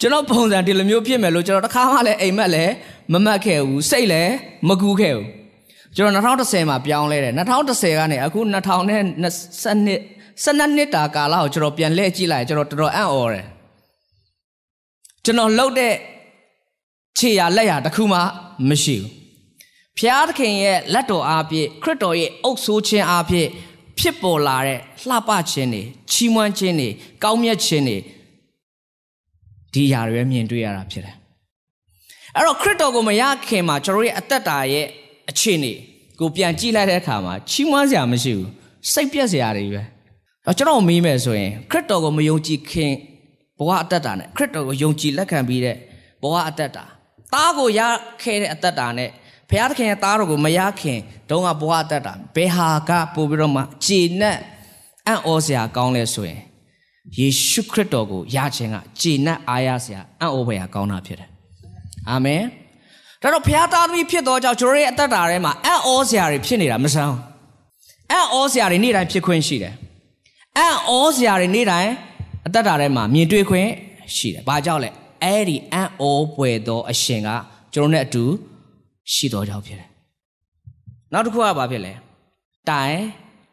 [0.00, 2.72] ကျွန်တော်ပုံစံဒီလိုမျိုးဖြစ်မယ်လို့ကျွန်တော်တစ်ခါမှလည်းအိမ်မက်လည်း
[3.12, 4.32] မမတ်ခဲ့ဘူးစိတ်လည်း
[4.68, 5.26] မကူးခဲ့ဘူး
[5.96, 8.84] ကျွန်တော်2010မှာပြောင်းလဲတယ်2010ကနေအခု2020
[10.44, 13.46] 12နှစ်တာကာလကိုကျွန်တော်ပြန်လှည့်ကြည့်လိုက်ကျွန်တော်တော်တော်အံ့ဩတယ်
[15.24, 15.94] ကျွန်တော်လှုပ်တဲ့
[17.18, 18.18] ခြေရလက်ရတစ်ခုမှ
[18.68, 19.23] မရှိဘူး
[19.98, 23.48] ဖျားသခင်ရဲ့လက်တော်အားဖြင့်ခရစ်တော်ရဲ့အုပ်ဆိုးခြင်းအားဖြင့်
[23.98, 26.88] ဖြစ်ပေါ်လာတဲ့လှပခြင်းတွေချီးမွမ်းခြင်းတွေ
[27.22, 27.98] ကောင်းမြတ်ခြင်းတွေ
[29.72, 31.16] ဒီຢာတွေမြင်တွေ့ရတာဖြစ်တယ်
[32.36, 34.86] အဲ့တော့ခရစ်တော်ကိုမရခင်မှာကျွန်တော်ရဲ့အသက်တာရဲ့
[35.30, 35.72] အခြေအနေ
[36.20, 38.50] ကိုပြန်ကြည့်လိုက်တဲ့အခါမှာချီးမွမ်းစရာမရှိဘူး
[38.92, 39.82] စိတ်ပြက်စရာတွေပဲ
[40.44, 42.92] တော့ကျွန်တော်မေးမယ်ဆိုရင်ခရစ်တော်ကိုမယုံကြည်ခင်
[43.58, 45.76] ဘဝအသက်တာနဲ့ခရစ်တော်ကိုယုံကြည်လက်ခံပြီးတဲ့
[46.22, 46.84] ဘဝအသက်တာ
[47.32, 47.80] သားကိုရ
[48.22, 49.10] ခဲ့တဲ့အသက်တာနဲ့
[49.50, 50.98] ဘုရားသခင်ရဲ့သားတော်ကိုမရခင်
[51.28, 54.36] တုန်းကဘဝအသက်တာဘယ်ဟာကပို့ပြီးတော့မှဂျေနဲ့
[55.06, 56.40] အံ့ဩစရာကောင်းလဲဆိုရင်
[57.18, 61.28] ယေရှုခရစ်တော်ကိုရခြင်းကဂျေနဲ့အားရစရာအံ့ဩဖွယ်ရာကောင်းတာဖြစ်တယ်
[62.10, 62.42] အာမင်
[63.22, 67.14] ဒါတော့ဘုရားသားသမီးဖြစ်တော်ကြောင့်ကျွန်တော်ရဲ့အသက်တာထဲမှာအံ့ဩစရာတွေဖြစ်နေတာမဆန်း
[68.12, 69.74] အံ့ဩစရာတွေနေ့တိုင်းဖြစ်ခွင့်ရှိတယ်
[70.58, 71.92] အံ့ဩစရာတွေနေ့တိုင်း
[72.46, 73.68] အသက်တာထဲမှာမြင်တွေ့ခွင့်
[74.16, 74.90] ရှိတယ်ဘာကြောင့်လဲ
[75.22, 77.28] အဲ့ဒီအံ့ဩပွေသောအရှင်က
[77.74, 78.24] ကျွန်တော်နဲ့အတူ
[79.12, 79.88] ရှိတော်ကြောင့်ဖြစ်တယ်
[81.12, 81.92] နောက်တစ်ခုကဘာဖြစ်လဲ
[82.70, 83.00] တိုင်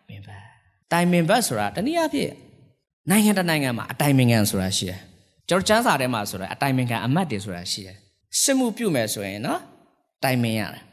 [0.09, 0.43] မင်ဘတ်
[0.91, 2.31] တိုင်မင်ဘတ်ဆိုတာတနည်းအားဖြင့်
[3.09, 4.99] နိုင်ငံတစ်နိုင်ငံမှာအတိုင်ပင်ခံဆိုတာရှိတယ်
[5.49, 7.97] ကျွန်တော်ကျမ်းစာထဲမှာဆိုတာအတိုင်ပင်ခံအမတ်တွေဆိုတာရှိတယ်
[8.41, 9.59] စစ်မှုပြုမယ်ဆိုရင်နော်
[10.23, 10.83] တိုင်ပင်ရတယ်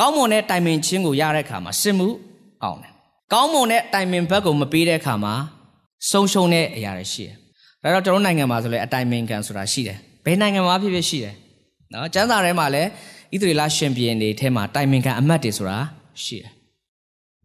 [0.00, 2.08] ကောင်းမွန်တဲ့တိုင်ပင်ခြင်းကိုရတဲ့အခါမှာစစ်မှု
[2.62, 2.92] ကောင်းတယ်
[3.32, 5.34] ကောင်းမွန်တဲ့တိုင်ပင်ဘက်ကိုမပေးတဲ့အခါမှာ
[6.10, 7.34] ဆုံးရှုံးတဲ့အရာတွေရှိတယ်
[7.82, 11.34] ဒါတော့ကျွန်တော်နိုင်ငံမှာဆိုလဲအတိုင်ပင်ခံဆိုတာရှိတယ်ဘယ်နိုင်ငံမှာဖြစ်ဖြစ်ရှိတယ်
[11.92, 12.88] နော်ကျမ်းစာထဲမှာလည်း
[13.34, 15.78] ဣသရေလရှင်ဘီရင်တွေထဲမှာတိုင်ပင်ခံအမတ်တွေဆိုတာ
[16.22, 16.50] ရှိတယ်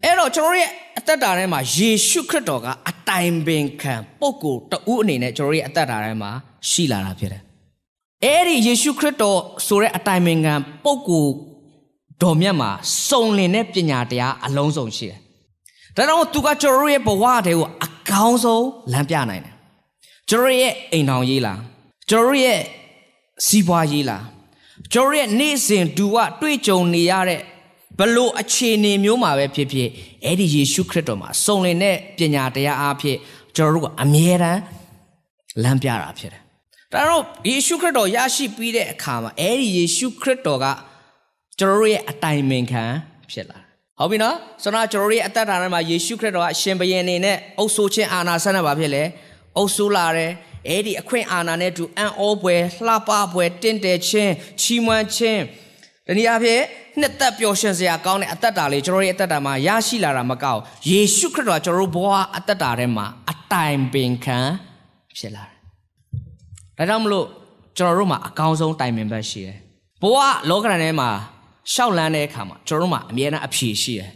[0.03, 6.31] အဲ့တော့ကျွန်တော်ရဲ့အသက်တာထဲမှာယေရှုခရစ်တော်ကအတိုင်ပင်ခံပုဂ္ဂိုလ်တဦးအနေနဲ့ကျွန်တော်ရဲ့အသက်တာထဲမှာ
[6.69, 7.43] ရှိလာတာဖြစ်တယ်
[8.23, 11.33] အဲ့ဒီယေရှုခရစ်တော်ဆိုတဲ့အတိုင်ပင်ခံပုဂ္ဂိုလ်
[12.23, 12.69] တော်မြတ်မှာ
[13.09, 15.19] စုံလင်တဲ့ပညာတရားအလုံးစုံရှိတယ်
[15.95, 19.55] ဒါကြောင့်သူကကျွန်တော်ရဲ့ဘဝတွေကိုအကောင်းဆုံးလမ်းပြနိုင်တယ်
[20.29, 21.59] ကျွန်တော်ရဲ့အိမ်ထောင်ရေးလား
[22.09, 22.59] ကျွန်တော်ရဲ့
[23.45, 24.23] စီးပွားရေးလား
[24.93, 27.41] ကျွန်တော်ရဲ့နေ့စဉ်ဒူဝတွေ့ကြုံနေရတဲ့
[27.99, 29.89] ဘလို့အခြေအနေမျိုးမှာပဲဖြစ်ဖြစ်
[30.25, 33.17] အဲ့ဒီယေရှုခရစ်တော်မှာစုံလင်တဲ့ပညာတရားအားဖြင့်
[33.55, 34.61] ကျွန်တော်တို့ကအမြဲတမ်း
[35.63, 36.41] လမ်းပြတာဖြစ်တယ်။
[36.93, 40.65] ဒါတော့ယေရှုခရစ်တော်ရရှိပြီးတဲ့အခါမှာအဲ့ဒီယေရှုခရစ်တော်က
[41.59, 42.83] ကျွန်တော်တို့ရဲ့အတိုင်ပင်ခံ
[43.31, 43.59] ဖြစ်လာ
[43.99, 49.03] ဟုတ်ပြီနော်ဆိုတော့ကျွန်တော်တို့ရဲ့အသက်တာထဲမှာယေရှုခရစ်တော်ကအရှင်ဘုရင်အနေနဲ့အုပ်ဆိုးခြင်းအာဏာဆက်နေပါဖြစ်လေ
[49.57, 50.31] အုပ်ဆိုးလာတယ်
[50.67, 55.41] အဲ့ဒီအခွင့်အာဏာနဲ့တူအံ့ဩပွဲလှပပွဲတင့်တယ်ခြင်းချီးမွမ်းခြင်း
[56.07, 56.61] ဒီနေ့အဖြစ်
[56.99, 64.39] နှစ်သက်ပျော်ရွှင်စရာကောင်းတဲ့အသက်တာလေးကျွန်တော်ရဲ့အသက်တာမှာရရှိလာတာမကောက်ယေရှုခရစ်တော်ကျွန်တော်တို့ဘဝအသက်တာထဲမှာအတိုင်ပင်ခံ
[65.17, 65.57] ဖြစ်လာတယ်
[66.77, 67.25] ဒါကြောင့်မလို့
[67.77, 69.57] ကျွန်တော်တို့မှာအကောင်းဆုံးတိုင်ပင်ဘက်ရှိတယ်
[70.01, 70.17] ဘဝ
[70.49, 71.09] လောကရန်ထဲမှာ
[71.73, 74.09] ရှောက်လန်းတဲ့အခါမှာကျွန်တော်တို့မှာအမြဲတမ်းအဖြေရှိတယ်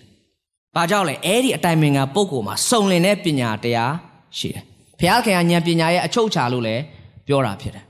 [0.75, 3.93] ဘာကြောင့်လဲအဲ့ဒီအတိုင်ပင်ခံပုဂ္ဂိုလ်မှာစုံလင်တဲ့ပညာတရား
[4.37, 4.63] ရှိတယ်
[4.99, 6.81] ဘုရားခင်ကဉာဏ်ပညာရဲ့အချုပ်ချာလို့လည်း
[7.27, 7.83] ပြောတာဖြစ်တယ်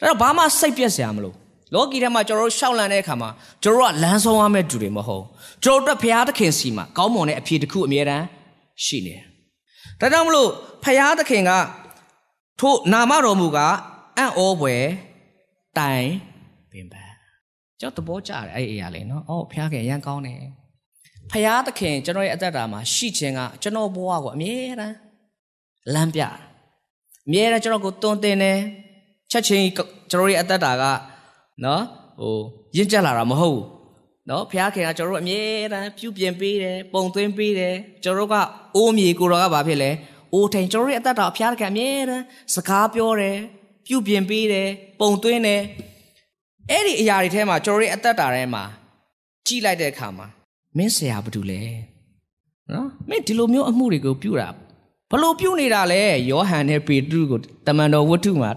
[0.00, 1.32] ဒါတော့ဘာမှစိတ်ပြက်စရာမလို
[1.74, 3.30] လောကီထဲမှာကျွန်တော်တို့ရှောက်လန့်တဲ့အခါမှာ
[3.62, 5.24] ကျွန်တော်တို့ကလမ်းဆုံးရမယ့်သူတွေမဟုတ်
[5.64, 8.24] ကျွန်တော်တို့ဘုရားသခင်စီမှာကောင်းမွန်တဲ့အဖြေတစ်ခုအမြဲတမ်း
[8.84, 9.22] ရှိနေတယ်
[10.00, 10.48] ဒါကြောင့်မလို့
[10.84, 11.52] ဘုရားသခင်က
[12.60, 13.58] ထို့နာမတော်မူက
[14.16, 14.84] အံ့ဩဖွယ်
[15.78, 16.08] တိုင်
[16.70, 17.14] ပင်ပန်း
[17.80, 20.40] ကျွန်တော်သဘောကျတယ်အဲ့ဒီအရာလေးနော်အော်ဘုရားခင်ရန်ကောင်းတယ်
[21.30, 24.94] ဖယားသခင်ကျွန်တော်ရဲ့အသက်တာမှာရှိခြင်းကကျွန်တော်ဘဝကိုအမြဲတမ်း
[25.94, 26.22] လမ်းပြ
[27.26, 28.58] အမြဲတမ်းကျွန်တော်ကိုတွန်းတင်တယ်
[29.30, 29.64] ချက်ချင်း
[30.10, 30.84] ကျွန်တော်ရဲ့အသက်တာက
[31.64, 31.82] နော်
[32.20, 32.36] ဟို
[32.76, 33.64] ရင့်ကျက်လာတာမဟုတ်ဘူး
[34.28, 38.36] နော်ဖခင်ကကျွန်တော်တို့အမြဲတမ်းပြုပြင်ပေးတယ်ပုံသွင်းပေးတယ်ကျွန်တော်တို့က
[38.76, 39.90] အိုးမြေကိုတော်ကဘာဖြစ်လဲ
[40.34, 43.38] အိုးထိုင်ကျွန်တော်ရဲ့အသက်တာဖခင်ကအမြဲတမ်းစကားပြောတယ်
[43.86, 44.68] ပြုပြင်ပေးတယ်
[45.00, 45.62] ပုံသွင်းတယ်
[46.70, 48.64] အဲ့ဒီအရာတွေထဲမှာကျွန်တော်ရဲ့အသက်တာထဲမှာ
[49.46, 50.26] ကြည့်လိုက်တဲ့အခါမှာ
[50.76, 51.60] မင်းဆရာဘာတူလဲ
[52.72, 54.48] နော်မင်းဒီလိုမျိုးအမှုတွေကိုပြုတာ
[55.10, 58.50] ဘလို့ပြုနေတာလဲယောဟန်နဲ့ပေတရုကိုတမန်တော်ဝတ္ထုမှာ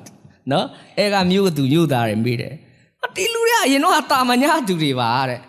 [0.51, 0.65] နော်
[0.97, 2.53] အဲကမြို့သူမြို့သားတွေမေးတယ်
[3.15, 5.39] ဒီလူတွေကအရင်တော့တာမညာသူတွေပါတဲ့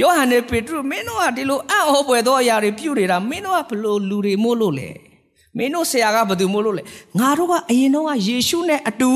[0.00, 4.90] ယောဟန်နဲ့ပေတရုမင်းတို့ကဒီလိုအံ့ဩပွေသောအရာတွေပြုနေတာမင်းတို့ကဘလို့လူတွေမို့လို့လဲ
[5.56, 6.82] မင်းတို့ဆရာကဘာသူမို့လို့လဲ
[7.18, 9.10] ငါတို့ကအရင်တော့ကယေရှုနဲ့အတူ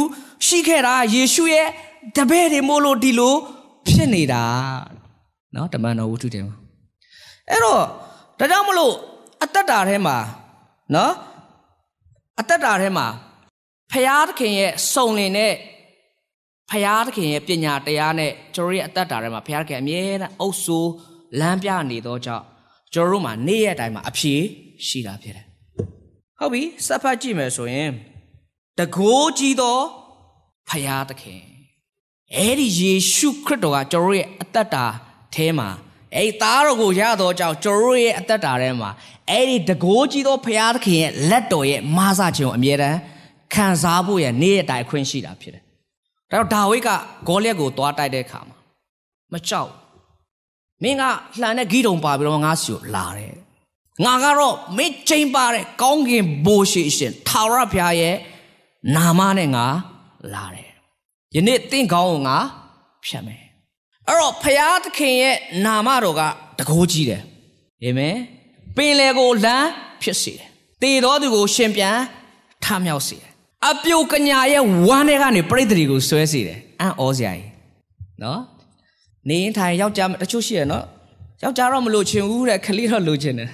[0.47, 1.69] ရှိခဲ့တာယေရှုရဲ့
[2.17, 3.35] တပည့်တွေမို့လို့ဒီလို
[3.89, 4.43] ဖြစ်နေတာ
[5.55, 6.57] နော်တမန်တော်ဝတ္ထုတယ်မှာ
[7.51, 7.81] အဲ့တော့
[8.39, 8.93] ဒါကြောင့်မလို့
[9.43, 10.17] အသက်တာထဲမှာ
[10.95, 11.13] နော်
[12.41, 13.07] အသက်တာထဲမှာ
[13.93, 15.55] ဖရာသခင်ရဲ့စုံလင်တဲ့
[16.71, 20.93] ဖရာသခင်ရဲ့ပညာတရားနဲ့ကျွန်တော်ရဲ့အသက်တာထဲမှာဖရာသခင်အမြဲတမ်းအုပ်ဆိုး
[21.41, 22.45] လမ်းပြနေသောကြောင့်
[22.95, 24.35] ကျွန်တော်တို့မှာနေ့ရက်တိုင်းမှာအဖြေ
[24.87, 25.47] ရှိတာဖြစ်တယ်။
[26.39, 27.91] ဟုတ်ပြီစက်ဖတ်ကြည့်မယ်ဆိုရင်
[28.79, 29.79] တကိုးကြီးသော
[30.69, 31.43] ဖရာသခင်
[32.37, 34.85] အဲ့ဒီယေရှုခရစ်တော်ကကျွန်တော်ရဲ့အသက်တာ
[35.35, 35.69] ထဲမှာ
[36.15, 38.91] အဲ့ဒီသားတော်ကိုရတော့ကြောင့်ကျွန်တော်ရဲ့အသက်တာထဲမှာ
[39.31, 42.99] အဲ့ဒီတကိုးကြီးသောဖရာသခင်ရဲ့လက်တော်ရဲ့မဆခြင်းကိုအမြဲတမ်း
[43.55, 45.63] ခံစားဖို့ရနေ့ရက်တိုင်းအခွင့်ရှိတာဖြစ်တယ်။
[46.33, 46.91] ဒါတော့ဒါဝိဒ်က
[47.27, 48.57] ဂေါလိယက်ကိုသွားတိုက်တဲ့အခါမှာ
[49.33, 49.71] မကြောက်
[50.83, 51.03] မင်းက
[51.41, 53.35] လှန်တဲ့ဂီတုံပါပြီးတော့ငါစီကိုလာတယ်
[54.05, 58.17] ငါကတော့မင်းချိန်ပါတဲ့ကောင်းကင်ဘိုးရှိရှင်ထာဝရဘုရားရဲ့
[58.97, 59.67] နာမနဲ့ငါ
[60.35, 60.71] လာတယ်
[61.35, 62.37] ယနေ့တင့်ကောင်းကိုငါ
[63.05, 63.43] ဖြတ်မယ်
[64.07, 66.23] အဲ့တော့ဘုရားသခင်ရဲ့နာမတော်က
[66.59, 67.23] တကိုးကြီးတယ်
[67.83, 68.17] အာမင်
[68.79, 69.69] ပင်လေကိုလမ်း
[70.03, 70.47] ဖြစ်စေတယ်
[70.83, 71.97] တေတော်သူကိုရှင်ပြန်
[72.65, 73.31] ထမြောက်စေတယ်
[73.71, 77.51] အပြုတ်ကညာရဲ့ဝမ်းထဲကနေပြိတ္တိကိုဆွဲစေတယ်အံ့ဩစရာကြီး
[78.23, 78.41] နော်
[79.29, 80.85] နေရင်ထိုင်ယောက်ျားတချို့ရှိရနော်
[81.43, 83.51] ယောက်ျားတော့မလို့ချင်ဘူးတဲ့ခလေးတော့လိုချင်တယ်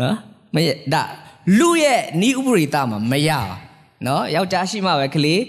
[0.00, 0.14] နော်
[0.54, 1.02] မရဒါ
[1.58, 3.56] လူရဲ့နီးဥပရိသမှာမရပါ
[4.06, 5.40] နော်ယောက်ျားရှိမှပဲခလေး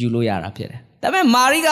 [0.00, 1.68] ယူလို့ရတာဖြစ်တယ်ဒါပေမဲ့မာရိက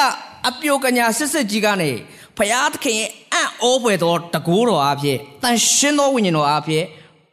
[0.48, 1.90] အပြုတ်ကညာစစ်စစ်ကြီးကနေ
[2.38, 6.84] ဖယားသခင်ရဲ့အံ့ဩဖွယ်သောတကူတော်အဖြစ်တန်ရှင်းသောဝိညာဉ်တော်အဖြစ်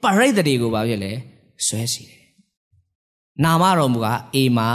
[0.04, 1.12] ပရိသတ်တွေကိုပါဖြစ်လေ
[1.66, 2.22] ဆွဲစီတယ်
[3.44, 4.70] နာမတော်မူကအေမာ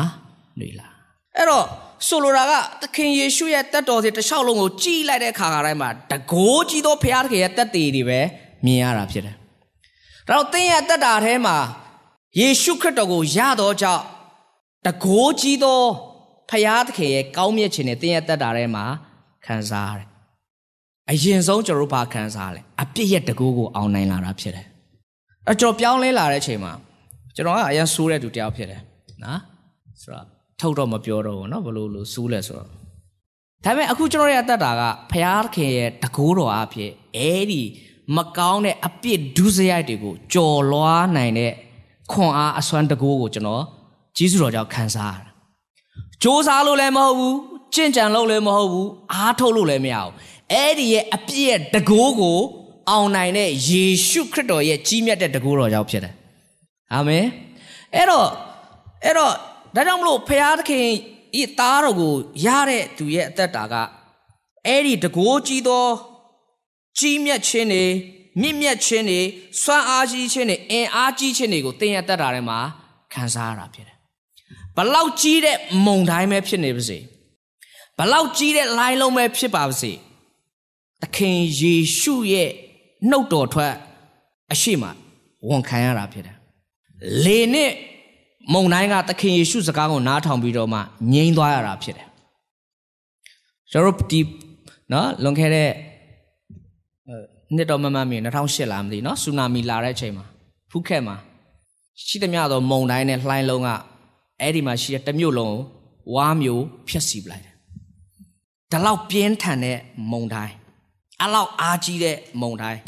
[0.58, 0.88] လွေလာ
[1.36, 1.66] အဲ့တော့
[2.06, 8.20] ဆိုလိုတာကသခင်ယေရှုရဲ့တက်တော်စီတစ်လျှောက်လုံးကိုကြည်လိုက်တဲ့အခါခါတိုင်းမှာတကိုးကြီးသောဖခင်သခင်ရဲ့တက်တည်တွေပဲ
[8.64, 9.36] မြင်ရတာဖြစ်တယ်။
[10.28, 11.56] ဒါတော့သင်ရဲ့တက်တာထဲမှာ
[12.38, 14.04] ယေရှုခရစ်တော်ကိုရတော့ကြောင့်
[14.86, 15.80] တကိုးကြီးသော
[16.50, 18.84] ဖခင်သခင်ရဲ့ကောင်းမြတ်ခြင်းနဲ့သင်ရဲ့တက်တာထဲမှာ
[19.46, 20.08] ခံစားရတယ်။
[21.11, 24.65] အရင်ဆုံးကျွန်တော်တို့ဘာခံစားလဲအပြစ်ရဲ့တကိုးကိုအောင်နိုင်လာတာဖြစ်တယ်။
[25.47, 26.73] အဲကျွန်တော်ပြောင်းလဲလာတဲ့အချိန်မှာ
[27.35, 28.81] ကျွန်တော်ကအရင်ဆိုးတဲ့သူတယောက်ဖြစ်တယ်
[29.23, 29.39] နော်
[30.01, 30.25] ဆိုတော့
[30.59, 32.73] ထုတ်တော့မပြောတော့ဘူးเนาะဘလို့လို့စူးလဲဆိုတော့ဒါ
[33.63, 37.61] ပေမဲ့အခုကျွန်တော်ရဲ့အသက်တာကဖျားခင်ရဲ့တကိုးတော်အဖြစ်အဲဒီ
[38.15, 41.53] မကောင်းတဲ့အပြစ်ဒုစရိုက်တွေကိုကြော်လွားနိုင်တဲ့
[42.11, 43.63] ခွန်အားအစွမ်းတကိုးကိုကျွန်တော်
[44.17, 45.29] ကြီးစုတော်ကြောင့်ခံစားရတာ။
[46.23, 47.37] စ조사လို့လည်းမဟုတ်ဘူး
[47.73, 50.13] ကြင်ကြံလို့လည်းမဟုတ်ဘူးအားထုတ်လို့လည်းမရဘူး။
[50.54, 52.38] အဲဒီရဲ့အပြစ်ရဲ့တကိုးကို
[52.90, 56.14] အောင်နိုင်တဲ့ယေရှုခရစ်တော်ရဲ့ကြီးမြတ်တဲ့တကိုးတော်ကြောင့်ဖြစ်တယ်။
[56.92, 57.26] အာမင်။
[57.94, 58.28] အဲ့တော့
[59.04, 59.32] အဲ့တော့
[59.74, 60.86] ဒါကြောင့်မလို့ဖရာသခင်
[61.40, 62.14] ဤသားတော်ကို
[62.46, 63.74] ရတဲ့သူရဲ့အသက်တာက
[64.66, 65.86] အဲ့ဒီတကိုးကြီးသော
[66.98, 67.84] ကြီးမြတ်ခြင်းတွေ
[68.40, 69.20] မြင့်မြတ်ခြင်းတွေ
[69.62, 72.58] စွမ်းအားကြီးခြင်းတွေအင်အားကြီးခြင်းတွေကိုသင်ရတတ်တာထဲမှာ
[73.12, 73.96] ခံစားရတာဖြစ်တယ်။
[74.76, 76.98] ဘလောက်ကြီးတဲ့မုံတိုင်းပဲဖြစ်နေပါစေ။
[77.98, 79.92] ဘလောက်ကြီးတဲ့လိုင်းလုံးပဲဖြစ်ပါစေ။
[81.02, 82.50] သခင်ယေရှုရဲ့
[83.10, 83.74] နှုတ်တော်ထွက်
[84.52, 84.84] အရှိမ
[85.48, 86.36] ဝန်ခံရတာဖြစ်တယ်။
[87.24, 87.70] လေနဲ့
[88.52, 90.80] မုံတိုင်းကသခင်ယေရှုစကားကိုနားထောင်ပြီးတော့မှ
[91.12, 92.08] ငြိမ်းသွားရတာဖြစ်တယ်
[93.70, 94.20] ကျွန်တော်ဒီ
[94.92, 95.70] နော်လွန်ခဲ့တဲ့
[97.54, 100.26] နှစ်တော်မမမီ2008လားမသိနော်ဆူနာမီလာတဲ့အချိန်မှာ
[100.70, 101.16] ဖူးခက်မှာ
[102.06, 103.68] ရှိသမျှသောမုံတိုင်းနဲ့လှိုင်းလုံးက
[104.40, 105.56] အဲ့ဒီမှာရှိတဲ့တမျိုးလုံး
[106.14, 107.54] ဝါမျိုးဖျက်ဆီးပလိုက်တယ်
[108.72, 109.78] ဒါလောက်ပြင်းထန်တဲ့
[110.10, 110.54] မုံတိုင်း
[111.24, 112.80] အလောက်အားကြီးတဲ့မုံတိုင်း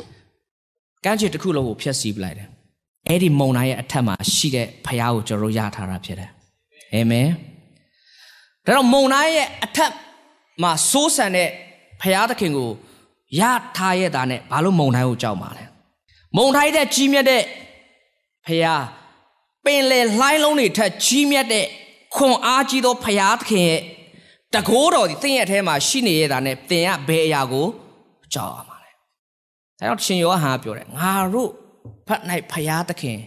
[1.04, 2.48] ကမ်းခြေတစ်ခုလုံးကိုဖျက်ဆီးပလိုက်တယ်
[3.08, 6.30] အဲ့ဒီမုံတိုင်းရဲ့အထက်မှာရှိတဲ့ဖရားကိုကျွန်တော်ရထားတာဖြစ်တယ်
[6.94, 7.28] အာမင်
[8.64, 9.90] ဒါတော့မုံတိုင်းရဲ့အထက်
[10.62, 11.48] မှာစိုးစံတဲ့
[12.00, 12.70] ဖရားသခင်ကို
[13.40, 13.42] ရ
[13.76, 15.64] ထားရဲ့သားနဲ့ဘာလို့မုံတိုင်းကိုကြောက်မှာလဲ
[16.36, 17.42] မုံတိုင်းတဲ့ကြီးမြတ်တဲ့
[18.46, 18.84] ဖရား
[19.64, 21.66] ပင်လေလှိုင်းလုံးတွေထက်ကြီးမြတ်တဲ့
[22.14, 23.82] ခွန်အားကြီးသောဖရားသခင်ရဲ့
[24.54, 27.66] တကိုးတော်ဒီသင်ရဲ့အထဲမှာရှိနေရတာနဲ့သင်ကဘယ်အရာကို
[28.34, 31.50] ကြောက်ရမှာလဲဒါကြောင့်ရှင်ယောဟန်ပြောတယ်ငါတို့
[32.06, 33.18] ဖတ်၌ဖရာသခင်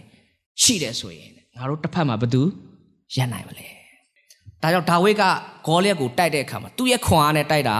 [0.62, 2.42] ရှိတယ်ဆိုရင်ငါတို့တစ်ဖက်မှာဘသူ
[3.16, 3.68] ရပ်နိုင်မလဲ
[4.62, 5.24] ဒါကြောင့်ဒါဝိဒ်က
[5.66, 7.76] ဂေါလျက်ကိုတိုက်တဲ့အခါမှာသူ့ရဲ့ခွန်အားနဲ့တိုက်တာ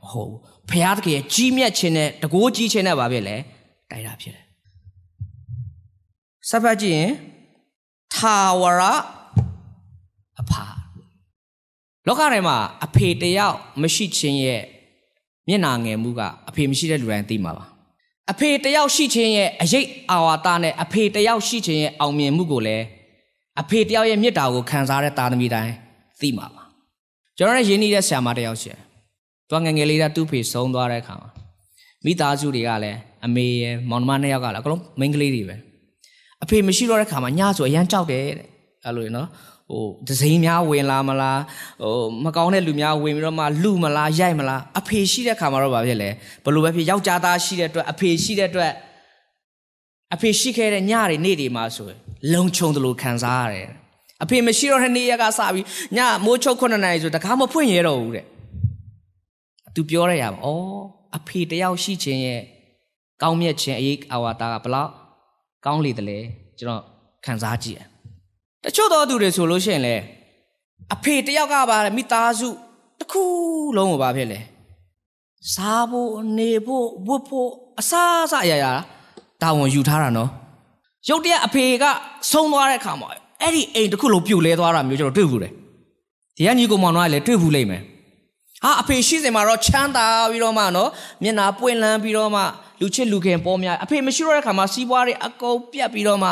[0.00, 0.38] မဟုတ်ဘူး
[0.70, 3.36] ဖရာသခင်ရဲ့ကြီးမြတ်ခြင်းနဲ့တကိုးကြီးခြင်းနဲ့ပါပဲလေ
[3.90, 4.44] တိုက်တာဖြစ်တယ်
[6.48, 7.10] စဖတ်ကြည့်ရင်
[8.14, 8.82] ထာဝရ
[10.40, 10.64] အဖာ
[12.06, 14.62] လောကထဲမှာအဖေတယောက်မရှိခြင်းရဲ့
[15.48, 17.64] မျက်နာငယ်မှုကအဖေမရှိတဲ့လူတိုင်းသိမှာပါ
[18.30, 22.84] အဖေတယောက်ရှိခြင်းရဲ့အရေးအာဝါဒနဲ့အဖေတယောက်ရှိခြင်းရဲ့အောင်မြင်မှုကိုလည်း
[23.60, 25.72] အဖေတယောက်ရဲ့မေတ္တာကိုခံစားတဲ့သားသမီးတိုင်း
[26.20, 26.62] သိမှာပါ
[27.38, 28.78] ကျွန်တော်ရဲ့ရင်းနှီးတဲ့ဆရာမတယောက်ရှင်
[29.48, 31.30] သူငငယ်လေးကသူ့ဖေဆုံးသွားတဲ့အခါမှာ
[32.04, 35.56] မိသားစုတွေကလည်းအမေရဲ့မောင်နှမနှစ်ယောက်ကလည်းအကုန်လုံးမိန်းကလေးတွေပဲ
[36.42, 38.48] အဖေမရှိတော့တဲ့ခါမှာညဆိုအရန်ကြောက်တယ်တဲ့
[38.84, 39.28] အဲ့လိုနော်
[39.72, 41.40] ဟိုဒစိမ့်များဝင်လာမလား
[41.82, 46.08] ဟိုမကောင်းတဲ့လူများဝင်ပြီးတော့မှလူမလားရိုက်မလားအဖေရှိတဲ့ခါမှာတော့ဗာဖြစ်လေ
[46.44, 48.72] ဘလို့ပဲဖြစ်ယောက်ျားသားရှိတဲ့အတွက်အဖေရှိတဲ့အတွက်
[50.14, 51.88] အဖေရှိခဲ့တဲ့ညတွေနေ့တွေမှာဆို
[52.32, 53.68] လုံခြုံတယ်လို့ခံစားရတယ်
[54.22, 58.26] အဖေမရှိတော့တဲ့နေ့ရက်ကစပြီးညမိုးချုပ်9နာရီဆိုတကားမဖွင့်ရတော့ဘူးတဲ့
[59.74, 60.56] သူပြောရရပါဩ
[61.16, 62.40] အဖေတယောက်ရှိခြင်းရဲ့
[63.22, 64.90] ကောင်းမြတ်ခြင်းအရေးအဝါတာကဘလောက်
[65.66, 66.18] ကောင်းလေတယ်လေ
[66.58, 66.82] ကျွန်တော်
[67.26, 67.91] ခံစားကြည့်
[68.62, 69.94] တယ်တချို့သောသူတွေဆိုလို့ရှိရင်လေ
[70.94, 72.48] အဖေတယောက်ကပါမိသားစု
[72.98, 73.22] တစ်ခု
[73.76, 74.38] လုံးကိုပါဖြစ်လေ
[75.54, 78.72] စားဖို့နေဖို့ဝတ်ဖို့အစားအစာအရာရာ
[79.42, 80.30] တာဝန်ယူထားတာနော်
[81.08, 81.84] ရုတ်တရက်အဖေက
[82.30, 83.08] ဆုံးသွားတဲ့အခါမှာ
[83.40, 85.48] အဲ့ဒီအိမ်တစ်ခုလုံးပြုတ်လဲသွားတာမျိုးကျွန်တော်တွေ့ဘူးလေ
[86.36, 87.82] ဒီကညီကောင်မောင်တို့ကလည်းတွေ့ဘူးလိမ့်မယ်
[88.64, 90.90] ဟာအဖေရှိစင်မှာတော့ချမ်းသာပြီးတော့မှနော်
[91.22, 92.42] မျက်နာပွင့်လန်းပြီးတော့မှ
[92.80, 96.30] လူချစ်လူခင်ပေါ်များအဖေမရှိတော့တဲ့ခါမှာစီးပွားတွေအကုန်ပြတ်ပြီးတော့မှ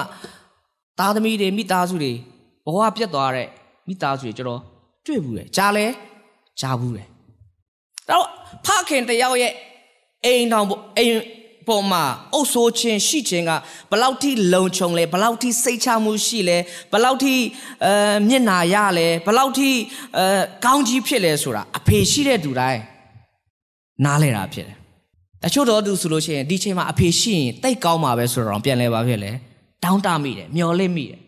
[1.01, 2.13] သားသမီးတွေမိသားစုတွေ
[2.65, 3.49] ဘဝပြတ်သွားတဲ့
[3.89, 4.61] မိသားစုတွေကျွန်တော်
[5.07, 5.87] တွေ့ဘူးလေကြားလဲ
[6.61, 7.05] ကြားဘူးလေ
[8.09, 8.27] တော့
[8.67, 9.53] ဖခင်တယောက်ရဲ့
[10.25, 10.65] အိမ်တော်
[10.99, 11.15] အိမ်
[11.69, 13.51] ပေါ်မှာအုပ်ဆိုးခြင်းရှိခြင်းက
[13.91, 16.59] ဘလောက်ထိလုံခြုံလဲဘလောက်ထိစိတ်ချမှုရှိလဲ
[16.93, 17.35] ဘလောက်ထိ
[17.85, 17.93] အဲ
[18.29, 19.71] မျက်နာရလဲဘလောက်ထိ
[20.17, 20.25] အဲ
[20.65, 22.81] ကောင်းကြီးဖြစ်လဲဆိုတာအဖေရှိတဲ့သူတိုင်း
[24.05, 24.77] နားလဲတာဖြစ်တယ်
[25.43, 29.33] တချို့တော့သူဆိုလို့ရှိရင်ဒီချိန်မှာအဖေရှိရင်တိတ်ကောင်းမှာပဲဆိုတော့ပြန်လဲပါဖြစ်လဲ
[29.85, 31.21] တောင်းတမိတယ်မျောလင့်မိတယ်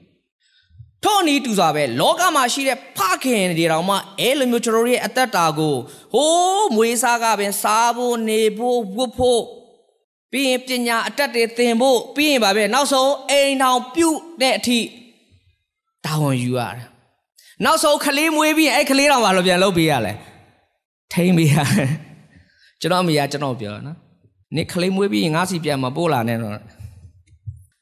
[1.04, 5.74] ထို့နည်းတူစွာပဲလောကမှာရှိတဲ့ဖခင်တွေတောင်မှအဲလိုမျိုးကျွန်တော်တို့ရဲ့အသက်တာကို
[6.14, 9.42] ဟိုးမွေးစားကပင်စားဖို့နေဖို့ဝတ်ဖို့
[10.32, 14.80] ပြီးရင်ပညာအတက်တွေသင်ဖို့ပြီးရင်ဗာပဲနောက်ဆုံးအိမ်ထောင်ပြုတ်တဲ့အထိ
[16.04, 16.86] တာဝန်ယူရတယ်
[17.64, 20.12] နောက်ဆုံးကလေးမွေးပြီးအဲ့ကလေးတော်ဘာလို့ပြန်လုပ်ပေးရလဲ
[21.12, 21.90] ထိမ့်ပေးရတယ်
[22.80, 23.96] ကျွန်တော်အမေကကျွန်တော်ပြောနော်
[24.56, 26.52] နေကလေးမွေးပြီးရင်ငါစီပြန်မပို့လာနဲ့တော့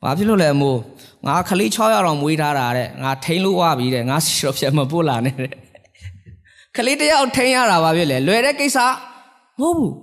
[0.04, 0.78] ဘာဖြစ်လို့လဲမို့
[1.26, 5.52] ငါကလေး6ရောက်တော့မွေးထားတာတဲ့ငါထိမ့်လို့ဝပြီတဲ့ငါစီတော့ပြန်မပို့လာနဲ့တဲ့
[6.76, 8.78] ကလေးတယောက်ထိမ့်ရတာဘာဖြစ်လဲလွယ်တဲ့ကိစ္စ
[9.60, 9.94] မဟုတ်ဘူး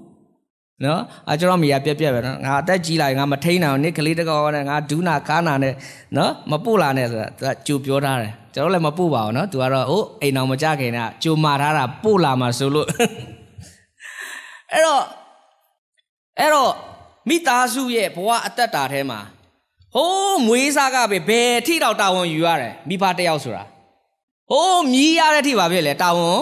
[0.86, 5.74] နော်အကျွန်တော်မိရပြက်ပြက်ပဲနော်ငါအသက်ကြီးလာရင်ငါမထိန်နိုင်ဘူးနိကလေးတကောနဲ့ငါဒူးနာကားနာနဲ့
[6.18, 12.88] နော်မပို့လာနဲ့ဆိုတာသူကကြိုပြောထားတယ်ကျွန်တော်လည်းမပို့ပါဘူးနော်သူကတော့အိုးအိမ်အောင်မကြခင်ကကြိုမာထားတာပို့လာမှာဆိုလို့
[14.72, 15.04] အဲ့တော့
[16.40, 16.72] အဲ့တော့
[17.30, 19.20] မိသားစုရဲ့ဘဝအသက်တာထဲမှာ
[19.98, 23.64] ဟိုးမွေးစားကပဲဘယ်ထိတော့တာဝန်ယူရတယ်မိဘတယောက်ဆိုတာ
[24.52, 26.40] ဟိုးမြည်ရတဲ့ထိပါဖြစ်လေတာဝန်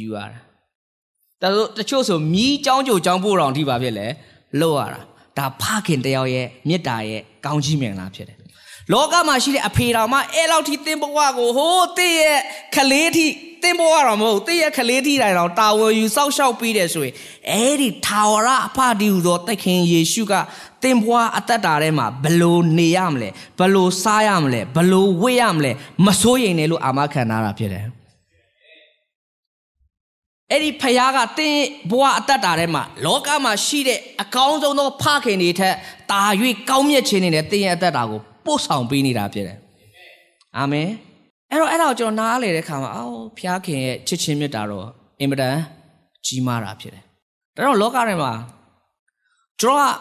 [0.00, 0.40] ယူရတယ်
[1.42, 4.06] ဒါဆိုတချို့ဆိုမြည်ကြောင်းကြိုကြောင်းပို့တော်ထိပါဖြစ်လေ
[4.60, 5.00] လို့ရတာ
[5.38, 8.38] ဒါဖခင်တယောက်ရဲ့မေတ္တာရဲ့ကောင်းချီးမင်္ဂလာဖြစ်တယ်
[8.92, 12.40] လောကမှာရှိတဲ့အဖေတော်မှအဲ့လောက်ထိတင်းဘဝကိုဟိုးတည့်ရဲ့
[12.74, 13.26] ခလေးထိ
[13.62, 17.14] တင်းဘဝတော်မဟုတ်တည့်ရဲ့ခလေးထိတိုင်တော်တာဝန်ယူစောက်ရှောက်ပြီးတယ်ဆိုရင်
[17.50, 20.32] အဲ့ဒီထာဝရအဖဒီဟူသောသခင်ယေရှုက
[20.82, 25.72] တင်းဘဝအသက်တာထဲမှာဘလို့နေရမလဲဘလို့စားရမလဲဘလို့ဝတ်ရမလဲ
[26.06, 27.86] မစိုးရိမ်နဲ့လို့အာမခံထားတာဖြစ်တယ်
[30.50, 35.74] အဲ့ဒီဖခင်ကတင်းဘဝအသက်တာထဲမှာလောကမှာရှိတဲ့အကောင်းဆုံးသောဖခင်တွေထက်
[36.10, 36.22] တာ၍
[36.70, 39.58] ကောင်းမြတ်ခြင်းတွေနဲ့တင်းရဲ့အသက်တာကိုပို့ဆောင်ပေးနေတာဖြစ်တယ်။
[40.58, 40.88] အာမင်။
[41.50, 44.88] အဲ့တော့အဲ့ဒါကိုကျွန်တော်နားလေတဲ့ခါမှာအော်ဖခင်ရဲ့ချစ်ချင်းမြတ်တာတော့
[45.20, 45.56] အင်မတန်
[46.26, 47.04] ကြီးမားတာဖြစ်တယ်။
[47.56, 48.32] ဒါတော့လောကထဲမှာ
[49.60, 49.94] ကျွန်တော်က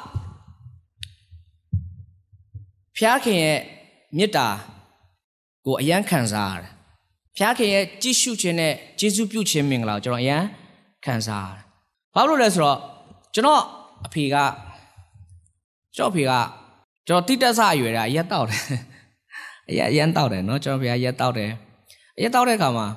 [2.95, 3.59] ဖခင်ရဲ့
[4.17, 4.47] မြတ်တာ
[5.65, 6.71] ကိုအယံခံစားရတယ်။
[7.37, 10.37] ဖခင်ရဲ့ကြည့်ရှုခြင်းနဲ့ကျေးဇူးပြုခြင်းမင်္ဂလာကိုကျွန်တော်အယံ
[11.05, 11.63] ခံစားရတယ်။
[12.15, 12.77] ဘာလို့လဲဆိုတော့
[13.33, 13.63] ကျွန်တော်
[14.05, 14.35] အဖေက
[15.95, 16.31] ကျွန်တော်အဖေက
[17.07, 18.63] ကျွန်တော်တိတက်ဆအရွယ်တာရက်တောက်တယ်
[19.69, 21.51] အရက်ရမ်းတောက်တယ်နော်ကျွန်တော်ဖေကရက်တောက်တယ်
[22.21, 22.87] ရက်တောက်တဲ့အခါမှာ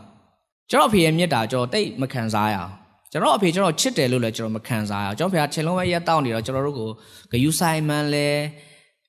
[0.70, 2.72] ကျွန်တော်အဖေရဲ့မြတ်တာကျွန်တော်တိတ်မခံစားရအောင်
[3.12, 6.90] ကျွန်တော်အဖေကျွန်တော်ချစ်တယ်လို့လည်းကျွန်တော်မခံစားရအောင်ကျွန်တော်ဖေကချိန်လုံးပဲရက်တောက်နေတော့ကျွန်တော်တို့ကို
[7.32, 8.28] ဂယူဆိုင်မန်လဲ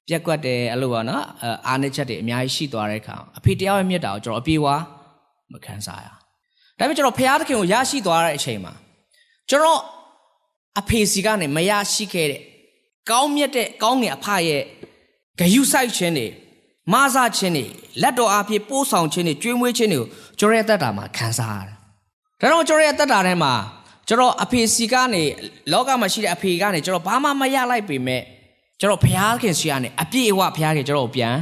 [0.07, 1.23] ပြက်ကွက်တယ်အဲ့လိုပါနော်
[1.67, 4.75] အာနေချက်တွေအများကြီးရှိသွားတဲ့အခါအဖေတယောက်ရဲ့မြတ်တာကိုကျွန်တော်အပြေဝါ
[5.53, 6.07] မခံစားရ
[6.77, 8.73] ဒါပေမဲ့ကျွန်တော်ဖခင်သခင်ကိုရရှိသွားတဲ့အချိန်မှာ
[9.49, 9.81] ကျွန်တော်
[10.79, 12.41] အဖေစီကနေမရရှိခဲ့တဲ့
[13.09, 14.63] ကောင်းမြတ်တဲ့ကောင်းငင်အဖရဲ့
[15.39, 16.27] ဂယုဆိုင်ခြင်းတွေ
[16.91, 17.65] မဆာခြင်းတွေ
[18.01, 20.07] လက်တော်အဖြစ်ပို့ဆောင်ခြင်းတွေကျွေးမွေးခြင်းတွေကို
[20.39, 21.75] ကျွန်တော်ရဲ့အသက်တာမှာခံစားရတယ်။
[22.41, 23.53] ဒါတော့ကျွန်တော်ရဲ့အသက်တာထဲမှာ
[24.07, 25.23] ကျွန်တော်အဖေစီကနေ
[25.71, 28.21] လောကမှာရှိတဲ့အဖေကနေကျွန်တော်ဘာမှမရလိုက်ပေမဲ့
[28.79, 31.35] ကျွန်တော်ဘုရားခင်စီကနေအပြည့်အဝဘုရားခင်ကျွန်တော်ပြန်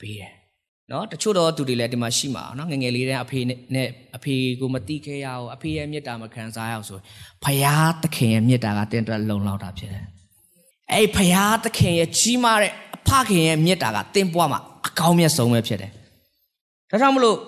[0.00, 0.32] ပေးတယ်။
[0.90, 3.40] နော်တချို့တော့သူတွေလည်းဒီမှာရှိမှာနော်ငငယ်လေးတဲ့အဖေ
[3.74, 6.98] နဲ့အဖေကိုမတိခဲရအောင်အဖေရဲ့မေတ္တာမခံစားရအောင်ဆို
[7.44, 10.04] ဘုရားသခင်ရဲ့မေတ္တာကတင်းတွက်လုံလောက်တာဖြစ်တယ်။
[10.92, 15.90] အဲ့ဘုရားသခင်ရဲ့ကြီးမားတဲ့အ ဖခင်ရဲ့မေတ္တာကတင်းပွားမှာအကောင်းမြတ်ဆုံးပဲဖြစ်တယ်။
[16.90, 17.38] ဒါကြောင့်မလို့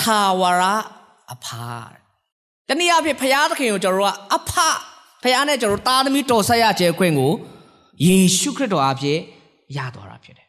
[0.00, 0.62] ထာဝရ
[1.32, 1.46] အဖ
[2.68, 4.50] တနည်းအားဖြင့်ဘုရားသခင်ကိုကျွန်တော်တို့ကအဖ
[5.22, 7.32] ဘုရားနဲ့ကျွန်တော်တာသမီတော်ဆက်ရခြင်းခွင့်ကို
[8.06, 9.18] ယေရှုခရစ်တော်အဖြစ်
[9.76, 10.46] ရတော်တာဖြစ်တယ်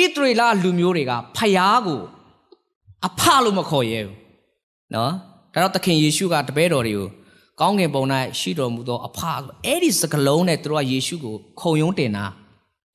[0.00, 2.00] ဣသရေလလူမျိုးတွေကဖယားကို
[3.06, 4.16] အဖလို့မခေါ်ရဲဘူး။
[4.94, 5.12] နော်။
[5.54, 7.08] ဒါတော့သခင်ယေရှုကတပည့်တော်တွေကို
[7.60, 8.02] ကောင်းကင်ဘုံ၌
[8.38, 12.24] ရှိတော်မူသောအဖဆိုအဲ့ဒီစကလုံးနဲ့သူတို့ကယေရှုကိုခုံယုံတင်တာ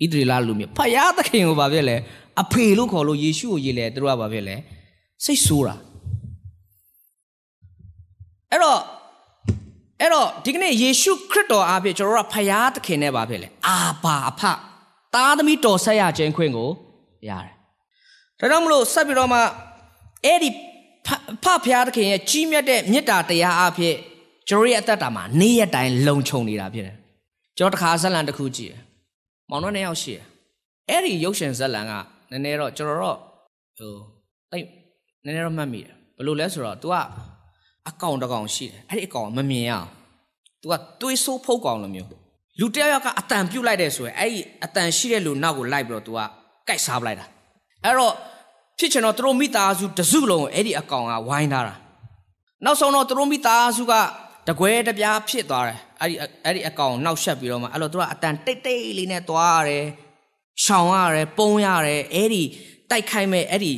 [0.04, 1.96] ဣသရေလလူမျိုးဖယားသခင်ကိုဗာပြည့်လဲ
[2.42, 4.56] အဖေလို့ခေါ်လို့ယေရှုကိုရေးလဲသူတို့ကဗာပြည့်လဲ
[5.26, 5.76] စိတ်ဆိုးတာ
[8.52, 8.80] အဲ့တော့
[10.02, 14.42] အဲ့တော့ဒီကနေ့ယေရှုခရစ်တော်အားဖြင့်ကျွန်တော်တို့ကဖယားသခင်နဲ့ဗာပြည့်လဲအာဘာအဖ
[15.14, 16.70] သားသမီးတော်ဆက်ရခြင်းခွင့်ကို
[17.30, 17.54] ရတယ်
[18.40, 19.40] ဒါကြောင့်မလို့ဆက်ပြီးတော့မှ
[20.26, 20.50] အဲ့ဒီ
[21.44, 23.96] ဖဖယားသခင်ရဲ့ကြီးမြတ်တဲ့မေတ္တာတရားအားဖြင့်
[24.50, 26.96] ကျွန်တော်ရဲ့အသက်တာမှာနေ့ရက်တိုင်းလုံခြုံနေတာဖြစ်တယ်
[27.58, 28.82] ကျွန်တော်တခါဇက်လန်တစ်ခုကြည့်တယ်
[29.51, 30.25] မောင်တို့နှစ်ယောက်ရှိတယ်
[30.89, 31.93] အဲ့ဒီရုပ်ရှင်ဇက်လန်က
[32.31, 33.19] နည်းနည်းတော့ကျွန်တော်တော့
[33.79, 33.93] ဟို
[34.53, 34.67] တိတ်
[35.25, 36.95] နည်းနည်းတော့မှတ်မိတယ်ဘယ်လိုလဲဆိုတော့ तू က
[37.89, 39.89] အကောင်တကောင်ရှိတယ်အဲ့ဒီအကောင်မမြင်ရအောင်
[40.63, 42.09] तू ကတွေးဆိုးဖုတ်ကောင်လိုမျိုး
[42.61, 46.19] လူတယောက်ယောက်ကအတန်ပြုတ်လိုက်တဲ့ဆိုရင်အဲ့ဒီအတန်ရှိတဲ့လူနောက်ကိုလိုက်ပြီးတော့ तू က
[46.69, 47.27] ကိုက်စားပလိုက်တာ
[47.85, 48.13] အဲ့တော့
[48.79, 51.75] ဖြစ်ချင်တော့သူတို့မိသားစုတစုလုံးကိုအဲ့ဒီအကောင်ကဝိုင်းထားတာ
[52.65, 53.93] နောက်ဆုံးတော့သူတို့မိသားစုက
[54.50, 59.86] တကွဲတပြားဖြစ်သွားတယ်အဲ့ဒီအဲ့ဒီအကောင်နောက်ဆက်ပြီးတော့မှအဲ့လိုသူကအတန်တိတ်တိတ်လေးနဲ့သွားရတယ်
[60.64, 62.44] ရှောင်ရတယ်ပုံရတယ်အဲ့ဒီ
[62.90, 63.76] တိုက်ခိုက်မဲ့အဲ့ဒီ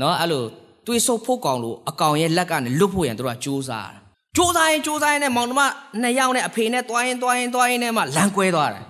[0.00, 0.44] နော်အဲ့လို
[0.86, 4.00] တွေးဆုပ်ဖို့ကောင်လို့အကောင်ရဲ့လက်ကနေလွတ်ဖို့ရန်သူတို့ကကြိုးစားတာ
[4.36, 5.62] ကြိုးစားရင်ကြိုးစားရင်နဲ့မောင်နှမ
[6.02, 8.84] နှစ်ယောက်နဲ့အဖေနဲ့တွိုင်းရင်တွိုင်းရင်တွိုင်းရင်နဲ့မှလမ်းကွဲသွားတယ်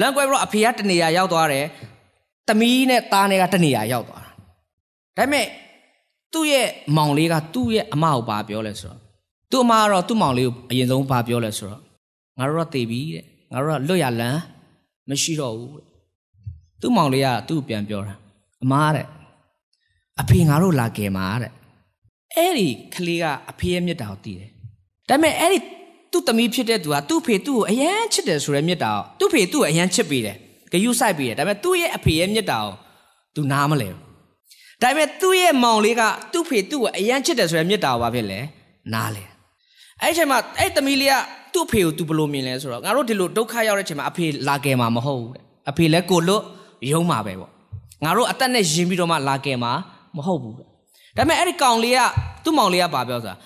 [0.00, 1.64] လမ်းကွဲပြီးတော့အဖေကတနေရာရောက်သွားတယ်
[2.48, 4.34] သမီးနဲ့သားနဲ့ကတနေရာရောက်သွားတာဒါ
[5.16, 5.46] ပေမဲ့
[6.32, 9.05] သူ့ရဲ့မောင်လေးကသူ့ရဲ့အမကိုပါပြောလဲဆိုတော့
[9.50, 11.82] သူ့အမကတော့သူ့မောင်လေးကိုအရင်ဆုံးပါပြောလဲဆိုတော့
[12.38, 14.40] ငါတို့ကတေပြီတဲ့ငါတို့ကလွတ်ရလန်း
[15.08, 15.86] မရှိတော့ဘူးတဲ့
[16.80, 18.14] သူ့မောင်လေးကသူ့ကိုပြန်ပြောတာ
[18.62, 19.06] အမားတဲ့
[20.20, 21.52] အဖေငါတို့လာကယ်မှာတဲ့
[22.34, 24.50] အဲ့ဒီကလေးကအဖေရဲ့မြတ်တာကိုတည်တယ်
[25.08, 25.58] ဒါပေမဲ့အဲ့ဒီ
[26.12, 30.36] သူ့သမီးဖြစ်တဲ့သူကသူ့ဖေသူ့ကိုအယမ်းချစ်တယ်ဆိုတဲ့မြတ်တာကိုသူ့ဖေသူ့ကိုအယမ်းချစ်ပေးတယ်
[30.72, 32.72] ဂယုစိုက်ပေးတယ်ဒါပေမဲ့သူ့ရဲ့အဖေရဲ့မြတ်တာကို
[33.34, 34.00] သူနားမလဲဘူး
[34.82, 38.40] ဒါပေမဲ့သူ့ရဲ့မောင်လေးကသူ့ဖေသူ့ကိုအယမ်းချစ်တယ်ဆိုတဲ့မြတ်တာကိုဘာဖြစ်လဲ
[38.92, 39.24] နားလဲ
[40.02, 41.14] အဲ့ဒီအချိန်မှာအဲ့သမီးလေးက
[41.52, 46.42] သူ့အဖေကိုသူဘယ်လိုမြင်လဲဆိုတော့ငါတို့ဒီလိုဒုက္ခရောက်တဲ့အချိန်မှာအဖေလာကယ်မှာမဟုတ်ဘူးတဲ့အဖေလည်းကိုလွတ်
[46.92, 47.50] ရုံးမှာပဲပေါ့
[48.04, 49.72] ငါတို့အသက်နဲ့ယဉ်ပြီးတော့မှလာကယ်မှာ
[50.16, 50.72] မဟုတ်ဘူးတဲ့ဒါ
[51.16, 52.00] ပေမဲ့အဲ့ဒီကောင်လေးက
[52.44, 53.36] သူ့မောင်လေးကပါပြောဆိုတာ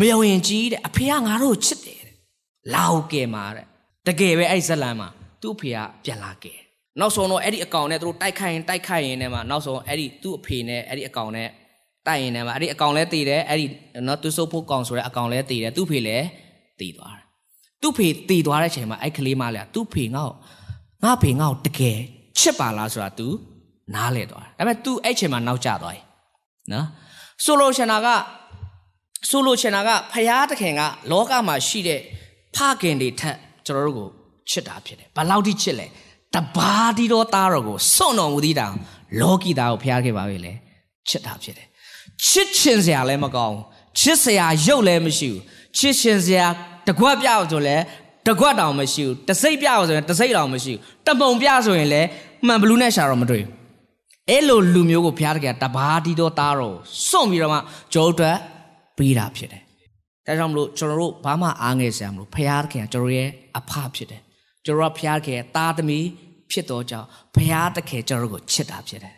[0.00, 2.16] မယုံရင်ကြီးတဲ့အဖေကငါတို့ကိုချစ်တယ်တဲ့
[2.74, 3.66] လာဟုတ်ကယ်မှာတဲ့
[4.06, 5.08] တကယ်ပဲအဲ့ဒီဇလန်မှာ
[5.42, 6.58] သူ့အဖေကပြန်လာကယ်
[7.00, 11.48] နောက်ဆုံးတော့အဲ့ဒီအကောင်နဲ့သူတို့တိုက်ခိုက်ရင်တိုက်ခိုက်ရင်နဲ့မှာနောက်ဆုံးအဲ့ဒီသူ့အဖေနဲ့အဲ့ဒီအကောင်နဲ့
[12.06, 13.66] တိုက်ရင်နဲ့မှာအဲ့ဒီအကောင်လဲတည်တယ်အဲ့ဒီ
[14.06, 16.26] နော်သူစုပ်ဖို့ကောင်ဆိုတဲ့အကောင်လဲတည်တယ်သူ့ဖေလည်း
[16.80, 17.24] တည်သွားတယ်
[17.82, 20.34] သူ့ဖေတည်သွားတဲ့အချိန်မှာအဲ့ကလေးမလေးကသူ့ဖေငါ့ကို
[21.04, 21.98] ငါဖေငါ့ကိုတကယ်
[22.38, 23.26] ချစ်ပါလားဆိုတာ तू
[23.94, 26.04] နားလဲသွားတယ်ဒါပေမဲ့ तू အဲ့ချိန်မှာနောက်ကျသွားတယ်
[26.72, 26.86] နော်
[27.44, 28.08] ဆိုလိုချင်တာက
[29.30, 32.00] ဆိုလိုချင်တာကဖရာသခင်ကလောကမှာရှိတဲ့
[32.56, 33.36] ဖခင်တွေထက်
[33.66, 34.08] ကျွန်တော်တို့ကို
[34.50, 35.86] ချစ်တာဖြစ်တယ်ဘာလို့ထိချစ်လဲ
[36.34, 38.74] တပါးဒီတော့သားတော်ကိုစွန့်တော်မူသည့်တောင်
[39.20, 40.52] လောကီသားကိုဖျားခဲ့ပါပဲလေ
[41.08, 41.68] ချစ်တာဖြစ်တယ်
[42.28, 43.58] ချစ်ချင်စရာလည်းမကောင်း
[43.98, 45.40] ချစ်စရာရုပ်လည်းမရှိဘူး
[45.76, 46.46] ချစ်ချင်စရာ
[46.88, 47.76] တကွက်ပြအောင်ဆိုလဲ
[48.28, 52.08] တကွက်တောင်မရှိဘူးတစိမ့်ပြအောင်ဆိုရင်တစိမ့်တောင်မရှိဘူးတပုံပြဆိုရင်လည်း
[52.46, 53.52] မှန်ဘလူးနဲ့ရှာတော့မတွေ့ဘူး
[54.28, 56.76] အဲ့လိုလူမျိုးကိုဘုရားတကယ်တပါးဒီတော့သားတော်
[57.08, 57.58] စွန့်ပြီးတော့မှ
[57.92, 58.36] ကျွန်တော်တို့
[58.98, 59.62] ပေးတာဖြစ်တယ်
[60.26, 63.28] ဒါကြောင့်မလို့ကျွန်တော်တို့ဘာမှအားငယ်စရာမလိုဘုရားတခင်ကကျွန်တော်ရဲ့
[63.58, 64.22] အဖဖြစ်တယ်
[64.64, 66.06] ကျွန်တော်ကဘုရားတခင်ရဲ့သားသမီး
[66.50, 69.14] ဖြစ်တော့ကြောင့်ဘုရားတခင်ကျွန်တော်တို့ကိုချစ်တာဖြစ်တယ်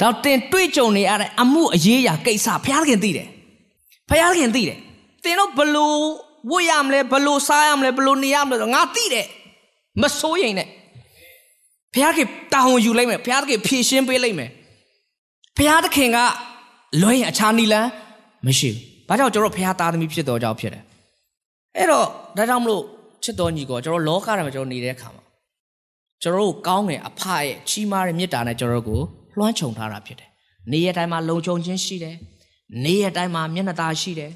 [0.00, 3.28] တော့တင်တွေ့ကြုံနေရတဲ့အမှုအရေးအရာကိစ္စဘုရားတခင်သိတယ်
[4.08, 4.78] ဘုရားတခင်သိတယ်
[5.24, 5.98] တင်တော့ဘလို့
[6.50, 9.26] ဝတ်ရမလဲဘလို့စားရမလဲဘလို့နေရမလဲငါသိတယ်
[10.02, 10.68] မစိုးရင်နဲ့
[11.94, 14.50] ဘုရားခင်တာဝန်ယူလိုက်မယ်ဘုရားခင်ဖြည့်ရှင်းပေးလိုက်မယ်
[15.56, 16.18] ဘုရားသခင်က
[17.02, 17.88] လွှဲရင်အခြားနီလန်း
[18.46, 20.82] မရှိဘူးဘာကြောင့်ကျွန်တော်ဘုရားသားသမီးဖြစ်တော်ကြောင့်ဖြစ်တယ်
[21.76, 22.82] အဲ့တော့ဒါကြောင့်မလို့
[23.24, 25.22] ချစ်တော်ညီကောကျွန်တော်လောကထဲမှာကျွန်တော်နေတဲ့အခါမှာ
[26.22, 29.02] ကျွန်တော်တို့ကောင်းငယ်အဖရဲ့ကြီးမားတဲ့မေတ္တာနဲ့ကျွန်တော်တို့ကို
[29.38, 30.30] လွှမ်းခြုံထားတာဖြစ်တယ်
[30.72, 32.16] နေ့ရက်တိုင်းမှာလုံခြုံခြင်းရှိတယ်
[32.84, 34.30] နေ့ရက်တိုင်းမှာမျက်နှာသာရှိတယ်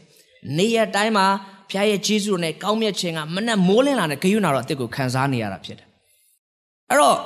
[0.58, 1.26] နေ့ရက်တိုင်းမှာ
[1.70, 5.88] ဘုရားရဲ့ဂျေဇုနဲ့ကောင်းမြတ်ခြင်းကမနဲ့မိုးလင်းလာတဲ့ဂယုဏတော်အစ်ကိုခံစားနေရတာဖြစ်တယ်
[6.90, 7.18] အဲ့တော့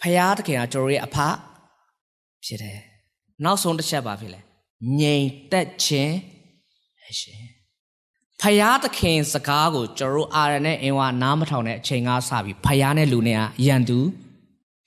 [0.00, 1.16] ဖရာသခင်ကကျွန်တော်ရဲ့အဖ
[2.44, 2.78] ဖြစ်တယ်
[3.44, 4.40] နောက်ဆုံးတစ်ချက်ပါဖြစ်လဲ
[5.00, 6.14] ငြိမ်သက်ခြင်း
[7.10, 7.42] အရှင်
[8.40, 13.98] ဖရာသခင်စကားကိုကျွန်တော်အာရနဲ့အင်ဝါနားမထောင်တဲ့အချိန်ကစပြီးဖရာနဲ့လူနဲ့ကရန်သူ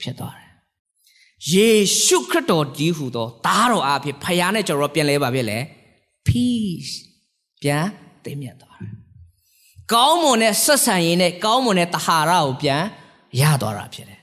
[0.01, 0.44] ဖြစ်သွားတယ်
[1.53, 1.69] ယေ
[2.03, 5.57] ရှုခရစ်တော်ကြီးဟူသောသားတော်အားဖြင့်ဖရာနဲ့ကျွန်တော်ပြန်လဲပါဖြစ်လဲ
[6.27, 6.93] peace
[7.61, 7.85] ပြန်
[8.23, 8.91] သိမြတ်သွားတယ်
[9.93, 12.81] ကောင်းမွန်တဲ့ဆက်ဆံရေးနဲ့ကောင်းမွန်တဲ့တဟာရကိုပြန်
[13.41, 14.19] ရသွားတာဖြစ်တယ်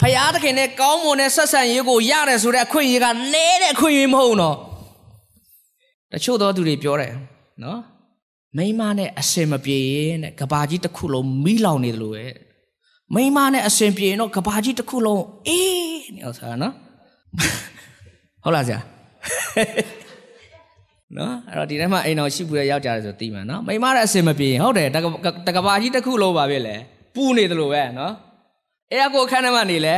[0.00, 4.56] ဖယားသခင်နဲ့ကောင်းမွန်တဲ့ဆက်ဆံရေးကိုရတယ်ဆိုတဲ့အခွင့်အရေးကနဲတဲ့အခွင့်အရေးမဟုတ်တော့
[6.12, 7.12] တချို့သောသူတွေပြောတယ်
[7.62, 7.80] နော်
[8.56, 12.26] မိမနဲ့အစင်မပြေရင်တဲ့ကဘာကြီးတစ်ခုလုံးမီးလောင်နေတယ်လို့ပဲ
[13.14, 16.74] မိမနဲ့အစင်ပြေရင်တော့ကဘာကြီးတစ်ခုလုံးအေးနေအောင်စားနော်
[18.44, 18.80] ဟုတ်လားဆရာ
[21.16, 24.88] နော်အဲ့တော့ဒီထဲမှာအိမ်တော်ရှိပူရရောက်ကြတယ်ဆိုသိမှာနော်မိမနဲ့အစင်မပြေရင်ဟုတ်တယ်
[25.46, 26.74] တကဘာကြီးတစ်ခုလုံးပါပဲလေ
[27.14, 28.12] ပူနေတယ်လို့ပဲနော်
[28.92, 29.94] အဲအကိုခန်းထဲမှာနေလဲ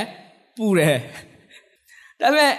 [0.56, 0.96] ပူတယ်
[2.20, 2.54] ဒါပေမဲ့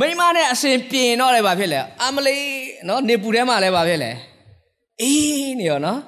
[0.00, 2.44] မိမနဲ့အစင်ပြင်တော့လည်းဘာဖြစ်လဲအမလေး
[2.88, 4.10] နော်နေပူထဲမှာလည်းဘာဖြစ်လဲ
[5.02, 5.98] အေးနေရောနော်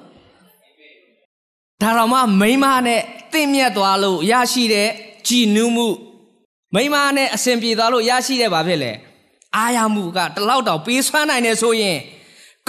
[1.81, 3.01] ဒါတော့မှမိမနဲ့
[3.33, 4.89] တင့်မြတ်သွားလို့ရရှိတဲ့
[5.27, 5.87] ကြည်နူးမှု
[6.75, 8.91] မိမနဲ့အစင်ပြေသွားလို့ရရှိတဲ့ဘာဖြစ်လဲ
[9.57, 11.97] အာရမှုကတလောက်တောင်ပေးဆွမ်းနိုင်တယ်ဆိုရင်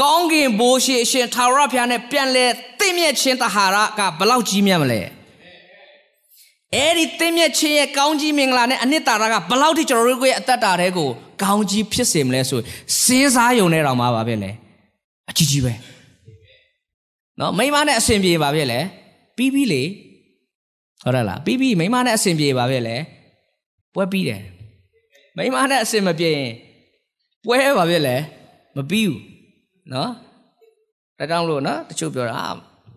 [0.00, 2.46] ကောင်းကင်ဘိုးရှိအရှင်ထာဝရဘုရားနဲ့ပြန်လဲ
[2.80, 5.00] တင့်မြတ်ခြင်းတဟာရကဘလောက်ကြီးမြတ်မလဲ
[6.74, 11.08] အဲ့ဒီတင်းမြက်ချင်းရဲ့ကောင်းကြီးမင်္ဂလာနဲ့အနှစ်သာရကဘလောက်ထိကျွန်တော်တို့ရဲ့အသက်တာတွေကို
[11.42, 12.60] ကောင်းကြီးဖြစ်စေမလဲဆို
[13.02, 14.50] စဉ်းစားယုံနေတော့မှာပါပဲလေ
[15.30, 15.72] အကြီးကြီးပဲ
[17.40, 18.80] နော်မိမနဲ့အဆင်ပြေပါဖြစ်လေ
[19.36, 19.82] ပြီးပြီးလေ
[21.02, 22.96] ဟုတ်တယ်လားပြီးပြီးမိမနဲ့အဆင်ပြေပါဖြစ်လေ
[23.94, 24.42] ပွဲပြီးတယ်
[25.36, 26.50] မိမနဲ့အဆင်မပြေရင်
[27.46, 28.16] ပွဲပါဖြစ်လေ
[28.76, 29.20] မပြီးဘူး
[29.92, 30.10] နော်
[31.18, 32.40] ဒါကြောင့်လို့နော်တချို့ပြောတာ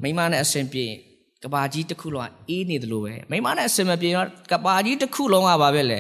[0.04, 0.98] မိမနဲ့အဆင်ပြေရင်
[1.44, 6.00] ကဘာကြီးတစ်ခုလုံးအေးနေတယ်လို့ပဲမိမနဲ့အဆင်မပြေတော့ကဘာကြီးတစ်ခုလုံးကပါဖြစ်လေ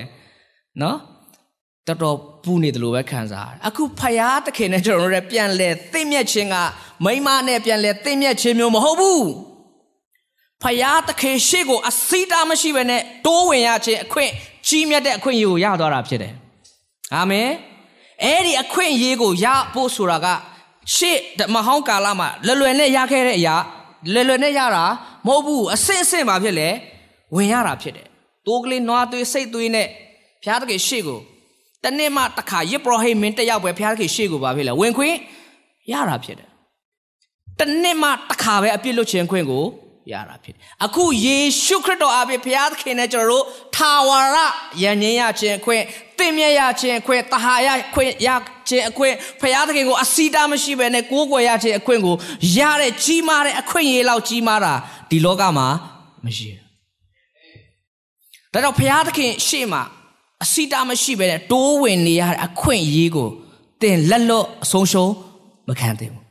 [0.81, 0.97] နော်
[1.87, 6.55] တော်တော်ပူနေတယ်လို့ပဲခံစားရတယ်အခုဖယားတခင်နဲ့ကျွန်တော်တို့ပြန်လဲသိမြက်ခြင်းက
[7.05, 9.27] မိမနဲ့ပြန်လဲသိမြက်ခြင်းမျိုးမဟုတ်ဘူး
[10.63, 14.31] ဖယားတခင်ရှေ့ကိုအစီတာမရှိဘဲနဲ့တိုးဝင်ရခြင်းအခွင့်
[14.67, 16.33] ကြီးမြတ်တဲ့အခွင့်အရေးကိုရသွားတာဖြစ်တယ်
[17.15, 17.49] အာမင်
[18.23, 20.27] အဲ့ဒီအခွင့်အရေးကိုရဖို့ဆိုတာက
[20.95, 21.17] ရှေ့
[21.53, 23.55] မဟောင်းကာလမှာလွယ်လွယ်နဲ့ရခဲ့တဲ့အရာ
[24.13, 24.85] လွယ်လွယ်နဲ့ရတာ
[25.27, 26.69] မဟုတ်ဘူးအစင်အစင်ပါဖြစ်လေ
[27.35, 28.07] ဝင်ရတာဖြစ်တယ်
[28.47, 29.87] တိုးကလေးနွားသွေးစိတ်သွေးနဲ့
[30.43, 31.19] ဘုရားသခင်ရှေ့ကို
[31.83, 35.15] တနေ့မှတစ်ခါယစ်ပရောဟိတ်မင်းတက်ရောက်ပဲဘုရားသခင်ရှေ့ကိုပါဖြစ်လေဝင်ခွင့်
[35.91, 36.49] ရတာဖြစ်တယ်
[37.59, 39.65] တနေ့မှတစ်ခါပဲအပြစ်လွတ်ခြင်းခွင့်ကို
[40.13, 44.37] ရတာဖြစ်တယ်အခုယေရှုခရစ်တော်အပြင်ဘုရားသခင်နဲ့ကျွန်တော်တို့ထာဝရ
[44.81, 45.83] ယဉ်ကျေးရခြင်းခွင့်
[46.17, 48.29] သင်မြတ်ရခြင်းခွင့်တဟာရခွင့်ရ
[48.69, 52.15] ခြင်းအခွင့်ဘုရားသခင်ကိုအစီတာမရှိဘဲနဲ့ကိုးကွယ်ရခြင်းအခွင့်ကို
[52.57, 54.73] ရတဲ့ကြီးမားတဲ့အခွင့်အရေးလောက်ကြီးမားတာ
[55.09, 55.67] ဒီလောကမှာ
[56.25, 59.81] မရှိဘူးဒါကြောင့်ဘုရားသခင်ရှေ့မှာ
[60.43, 63.29] အစီတာမရှိဘဲနဲ့တိုးဝင်နေရတဲ့အခွင့်အရေးကို
[63.81, 65.13] သင်လက်လွတ်အဆုံးရှုံး
[65.67, 66.23] မခံသင့်ဘူး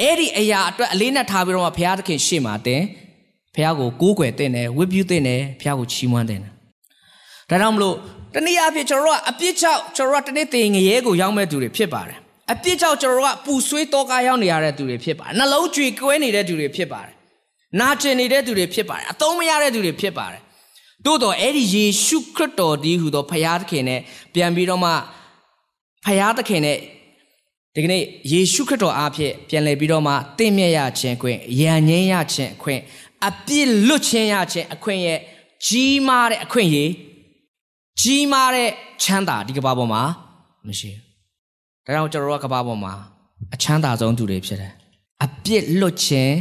[0.00, 2.82] အဲ့ဒီအရာအတွက်အလေးနဲ့ထားပြီးတော့ဘုရားသခင်ရှေ့မှာသင်
[3.54, 6.52] ဖះကိုကိုးကွယ်တဲ့တယ်ဝတ်ပြုတဲ့တယ်ဖះကိုချီးမွမ်းတဲ့တယ်
[7.50, 7.96] ဒါကြောင့်မလို့
[8.34, 12.18] တနည်းအားဖြင့်ကျွန်တော်တို့ကအပြစ်ကြောင့်ကျွန်တော်တို့ကတနေ့တင်ငရဲကိုရောက်မဲ့သူတွေဖြစ်ပါတယ်
[12.52, 17.14] အပြစ်ကြောင့်ကျွန်တော်တို့ကပူဆွေးတောကားရောက်နေရတဲ့သူတွေဖြစ်ပါတယ်နှလုံးကြွေကွဲနေတဲ့သူတွေဖြစ်ပါတယ်
[17.80, 20.40] နာကျင်နေတဲ့သူတွေဖြစ်ပါတယ်အသုံးမရတဲ့သူတွေဖြစ်ပါတယ်
[21.04, 24.00] တို့တော့အဲ့ဒီယေရှုခရစ်တော်ဒီဟူသောဖခင်သခင်နဲ့
[24.34, 24.90] ပြန်ပြီးတော့မှ
[26.04, 26.78] ဖခင်သခင်နဲ့
[27.74, 32.80] ဒီကနေ့ယေရှုခရစ်တော်အားဖြင့်ပြန်လည်ပြီးတော့မှတင့်မြတ်ရခြင်းခွင့်ယဉ်ငင်းရခြင်းခွင့်
[33.26, 35.18] အပြစ်လွတ်ခြင်းရခြင်းအခွင့်ရဲ့
[35.66, 36.90] ကြီးမားတဲ့အခွင့်ရေး
[38.00, 38.70] ကြီးမားတဲ့
[39.02, 40.02] ချမ်းသာဒီကမ္ဘာပေါ်မှာ
[40.66, 41.00] မရှိဘူး။
[41.86, 42.92] ဒါကြောင့်ကျွန်တော်တို့ကကမ္ဘာပေါ်မှာ
[43.54, 44.72] အချမ်းသာဆုံးသူတွေဖြစ်တယ်။
[45.24, 46.34] အပြစ်လွတ်ခြင်း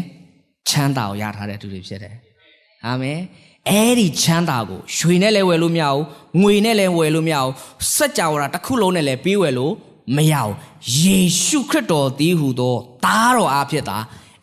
[0.69, 2.15] ချမ်းသာကိုရထားတဲ့သူတွေဖြစ်တယ်။
[2.85, 3.19] အာမင်။
[3.68, 6.04] အဲ့ဒီချမ်းသာကိုရွှေနဲ့လည်းဝယ်လို့မရဘူး။
[6.42, 7.52] ငွေနဲ့လည်းဝယ်လို့မရဘူး။
[7.94, 9.72] စัจ java တစ်ခုလုံးနဲ့လည်းပေးဝယ်လို့
[10.16, 10.54] မရဘူး။
[11.00, 13.98] ယေရှုခရစ်တော်သည်ဟူသောသားတော်အားဖြင့်သာ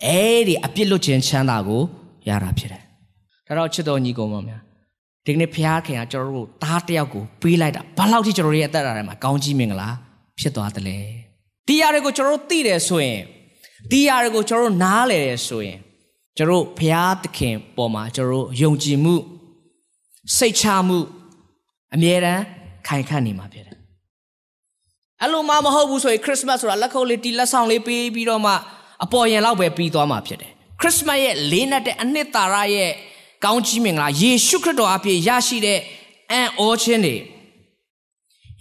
[0.06, 1.82] အဲ့ဒီအပြစ်လွတ်ခြင်းချမ်းသာကို
[2.30, 2.82] ရတာဖြစ်တယ်။
[3.48, 4.62] ဒါတော့ချစ်တော်ညီကောင်မများ
[5.26, 9.90] ဒီကနေ့ဖခင်ခင်ကကျွန်တော်တို့သားတယောက်ကိုပေးလိုက်တာဘာလို့ထိကျွန်တော်ရဲ့အသက်တာထဲမှာကောင်းကြီးမင်္ဂလာ
[10.40, 10.98] ဖြစ်သွားတယ်လဲ။
[11.68, 13.22] ဒီຢာတွေကိုကျွန်တော်တို့သိတယ်ဆိုရင်
[13.92, 15.80] ဒီຢာတွေကိုကျွန်တော်တို့နားလည်တယ်ဆိုရင်
[16.37, 19.15] ကျွန်တော်ဖခင်သခင်ပေါ်မှာကျွန်တော်တို့ယုံကြည်မှု
[20.37, 20.99] စိတ်ချမှု
[21.95, 22.43] အမြဲတမ်း
[22.87, 23.77] ခိုင်ခန့်နေမှာဖြစ်တယ်။
[25.23, 28.53] အဲ့လိုမှမဟုတ်ဘူးဆိုရင်ခရစ်စမတ်ဆိုတာလက်ခုပ်လေးတီလက်ဆောင်လေးပေးပြီးတော့မှ
[29.05, 32.93] အပေါ်ရင်လောက်ပဲပြီးသွားမှာဖြစ်တယ်။ခရစ်စမတ်ရဲ့လေးနက်တဲ့အနှစ်သာရရဲ့
[33.45, 35.81] ကောင်းကြီးမင်္ဂလာယေရှုခရစ်တော်အဖြစ်ရရှိတဲ့
[36.31, 37.17] အံ့ဩခြင်းတွေ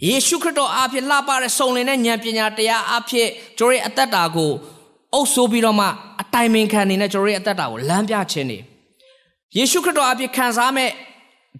[0.06, 4.52] ယေရှုခရစ်တော်အဖြစ်လှပတဲ့စုံလင်တဲ့ဉာဏ်ပညာတရားအဖြစ်ကျွန်တော်ရဲ့အသက်တာကို
[5.14, 5.90] အုပ်ဆိုးပြီးတော့မှအ
[6.34, 8.58] တိုင်ပင်ခံနေတဲ့ကျွန်တော်ရဲ့အသက်တာကိုလမ်းပြခြင်းတွေ
[9.56, 10.90] ယေရှုခရစ်တော်အဖြစ်ခံစားမဲ့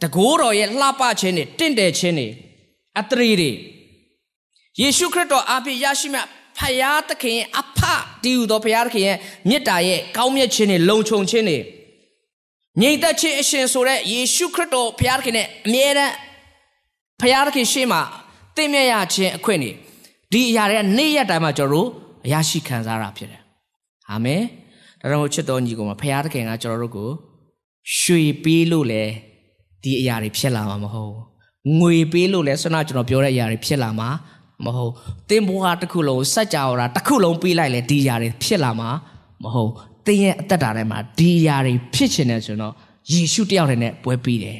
[0.03, 2.29] တကိုးတော်ရဲ့လှပခြင်းတွေတင့်တယ်ခြင်းတွေ
[3.01, 3.51] အသရေတွေ
[4.81, 6.27] ယေရှုခရစ်တော်အဖြစ်ရရှိမဲ့
[6.59, 7.81] ဖယားသခင်ရဲ့အဖ
[8.23, 9.17] တည်ဟူသောဖယားသခင်ရဲ့
[9.49, 11.59] မေတ္တာရဲ့ကောင်းမြတ်ခြင်းတွေလုံခြုံခြင်းတွေ
[12.81, 16.15] ငြိမ်သက်ခြင်းအရှင်ဆိုတဲ့ယေရှုခရစ်တော်ဖယားသခင်နဲ့အမြဲတမ်း
[17.21, 18.01] ဖယားသခင်ရှေ့မှာ
[18.57, 19.73] တင့်မြတ်ရခြင်းအခွင့်တွေ
[20.33, 21.89] ဒီအရာတွေကနေ့ရက်တိုင်းမှာကျွန်တော်တို့
[22.33, 23.43] ရရှိခံစားရဖြစ်တယ်
[24.11, 24.43] အာမင်
[25.02, 27.10] ဒါကြောင့်ချစ်တော်ညီကောင်မှာဖယားသခင်ကကျွန်တော်တို့ကို
[28.00, 29.04] ရွှေပေးလို့လေ
[29.84, 31.14] ဒီအရာတွေဖြစ်လာမှာမဟုတ်
[31.80, 34.10] ငွေပေးလို့လဲဆွမ်းနာကျွန်တော်ပြောတဲ့အရာတွေဖြစ်လာမှာ
[34.66, 34.92] မဟုတ်
[35.30, 38.90] တင်းဘွားတစ်ခုလုံးစัจ java တာတစ်ခုလုံးပြီးလိုက်လဲဒီຢာတွေဖြစ်လာမှာ
[39.44, 39.72] မဟုတ်
[40.06, 42.74] တင်းရဲ့အသက်တာထဲမှာဒီຢာတွေဖြစ်ချင်တယ်ဆိုတော့
[43.12, 44.58] ယေရှုတယောက်တည်းနဲ့ပွဲပြီးတယ်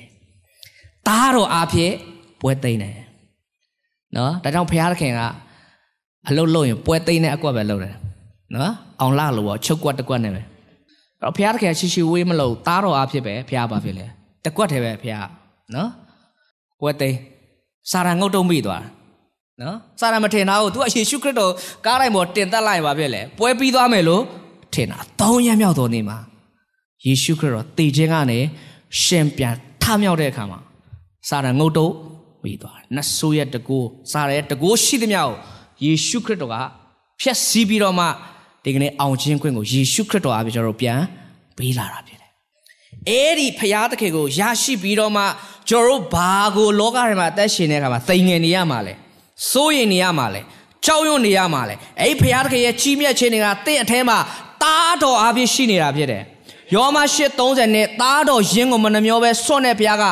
[1.08, 1.94] ။သားတော်အားဖြင့်
[2.42, 2.96] ပွဲသိမ်းတယ်။
[4.16, 5.22] နော်ဒါကြောင့်ဘုရားသခင်က
[6.28, 7.96] အလုတ်လို့ရင်ပွဲသိမ်းတဲ့အကွက်ပဲလုပ်တယ်။
[8.55, 10.43] နော်အောင်လာလို့ပေါ့ချုပ်ကွက်တကွက်နဲ့ပဲ။
[11.21, 14.07] အဲ့တော့ဘုရားသခင်ရှိရှိဝေးမလို့သားတော်အားဖြင့်ပဲဘုရားပါဖြစ်လေ။
[14.45, 15.29] တကွက်တည်းပဲဘုရား
[15.75, 15.91] နော်
[16.81, 17.19] ပွဲသိမ်း
[17.91, 18.91] စာရန်ငုတ်တုံးပြီးသွားတယ်
[19.63, 21.53] နော်စာရမထင်တာကို तू အယေရှုခရစ်တော်
[21.87, 24.23] ကားတိုင်းပေါ်တင်သက်လိုက်ပါပြည့်လေပွဲပြီးသွားမယ်လို့
[24.75, 26.19] ထင်တာသုံးရက်မြောက်တော်နေ့မှာ
[27.07, 28.39] ယေရှုခရစ်တော်တည်ခြင်းကနေ
[29.03, 30.59] ရှင်ပြန်ထမြောက်တဲ့အခါမှာ
[31.29, 31.93] စာရငုတ်တုတ်
[32.43, 33.79] ပြီးသွားတယ်နတ်ဆိုးရဲ့တကူ
[34.13, 35.31] စာရရဲ့တကူရှိသမျှကို
[35.85, 36.57] ယေရှုခရစ်တော်က
[37.21, 38.07] ဖျက်ဆီးပြီးတော့မှ
[38.65, 41.01] ဒီကနေ့အောင်ခြင်းခွင့်ကိုယေရှုခရစ်တော်အားဖြင့်ကျွန်တော်တို့ပြန်
[41.59, 42.31] ပေးလာတာဖြစ်တယ်
[43.09, 45.25] အဲ့ဒီဖရာသခင်ကိုရရှိပြီးတော့မှ
[45.69, 48.95] ကျွန်တော်တို့ဘာကိုလောကထဲမှာအသက်ရှင်တဲ့အခါမှာသိငယ်နေရမှာလဲ
[49.51, 50.41] စိုးရင်နေရမှာလဲ
[50.87, 54.19] ကြောကြောက်ရွံ့နေရမှာလဲအဲ့ဖခင်သခင်ရဲ့ကြီးမြတ်ခြင်းတွေကတင့်အထဲမှာ
[54.63, 56.23] တားတော်အပြည့်ရှိနေတာဖြစ်တယ်
[56.75, 56.99] ယောမ
[57.37, 60.05] 8:30နဲ့တားတော်ယင်းကိုမနှမျောပဲစွန့်တဲ့ဘုရားက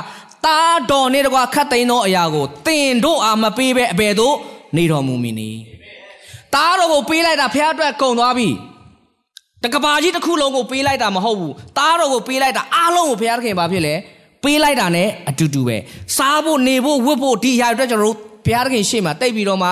[0.47, 4.35] တားတော်နေတကွာခတ်သိမ်းသောအရာကိုတင်တို့အားမပေးပဲအဘယ်သို့
[4.77, 5.59] နေတော်မူမည်နည်း
[6.55, 8.49] တားတော်ကိုပေးလိုက်တာဘုရားအတွက်ကုန်သွားပြီ
[9.65, 13.95] တကဘာကြီးတစ်ခုလုံးကိုပေးလိုက်တာမဟုတ်ဘူးတားတော်ကိုပေးလိုက်တာအားလုံးကိုဘုရားသခင်ဘာဖြစ်လဲ
[14.45, 15.77] ပေးလိုက်တာ ਨੇ အတူတူပဲ
[16.17, 19.69] စားဖို့နေဖို့ဝတ်ဖို့ဒီအရာတွေအတွက်ကျွန်တော်တို့ဘုရားသခင်ရှေ့မှာတိတ်ပြီးတော့မှ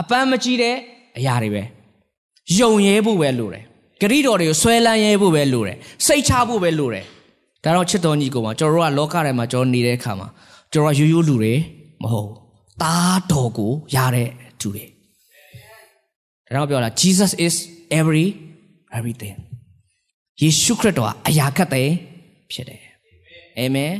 [0.00, 0.74] အပန်းမကြီးတဲ့
[1.18, 1.62] အရာတွေပဲ
[2.58, 3.64] ယုံရဲဖို့ပဲလိုတယ်
[4.00, 5.76] ဂရိတော်တွေကိုဆွဲလန်းရဲဖို့ပဲလိုတယ်
[6.06, 7.04] စိတ်ချဖို့ပဲလိုတယ်
[7.64, 10.28] ဒါတော့ချစ်တော်ညီကိုမှာကျွန်တော်တို့ကလောကထဲမှာကျွန်တော်နေတဲ့အခါမှာ
[10.72, 11.54] ကျွန်တော်ရိုးရိုးလူတွေ
[12.02, 12.36] မဟုတ်ဘူး
[12.82, 14.28] တားတော်ကိုရတဲ့
[14.60, 14.84] သူတွေ
[16.54, 17.54] ဒါတော့ပြောတာ Jesus is
[18.00, 18.26] every
[18.96, 19.36] everything
[20.42, 21.94] ယေရှုခရစ်တော်ကအရာခတ်သိမ်း
[22.52, 22.82] ဖြစ်တယ်
[23.58, 23.92] အာမင်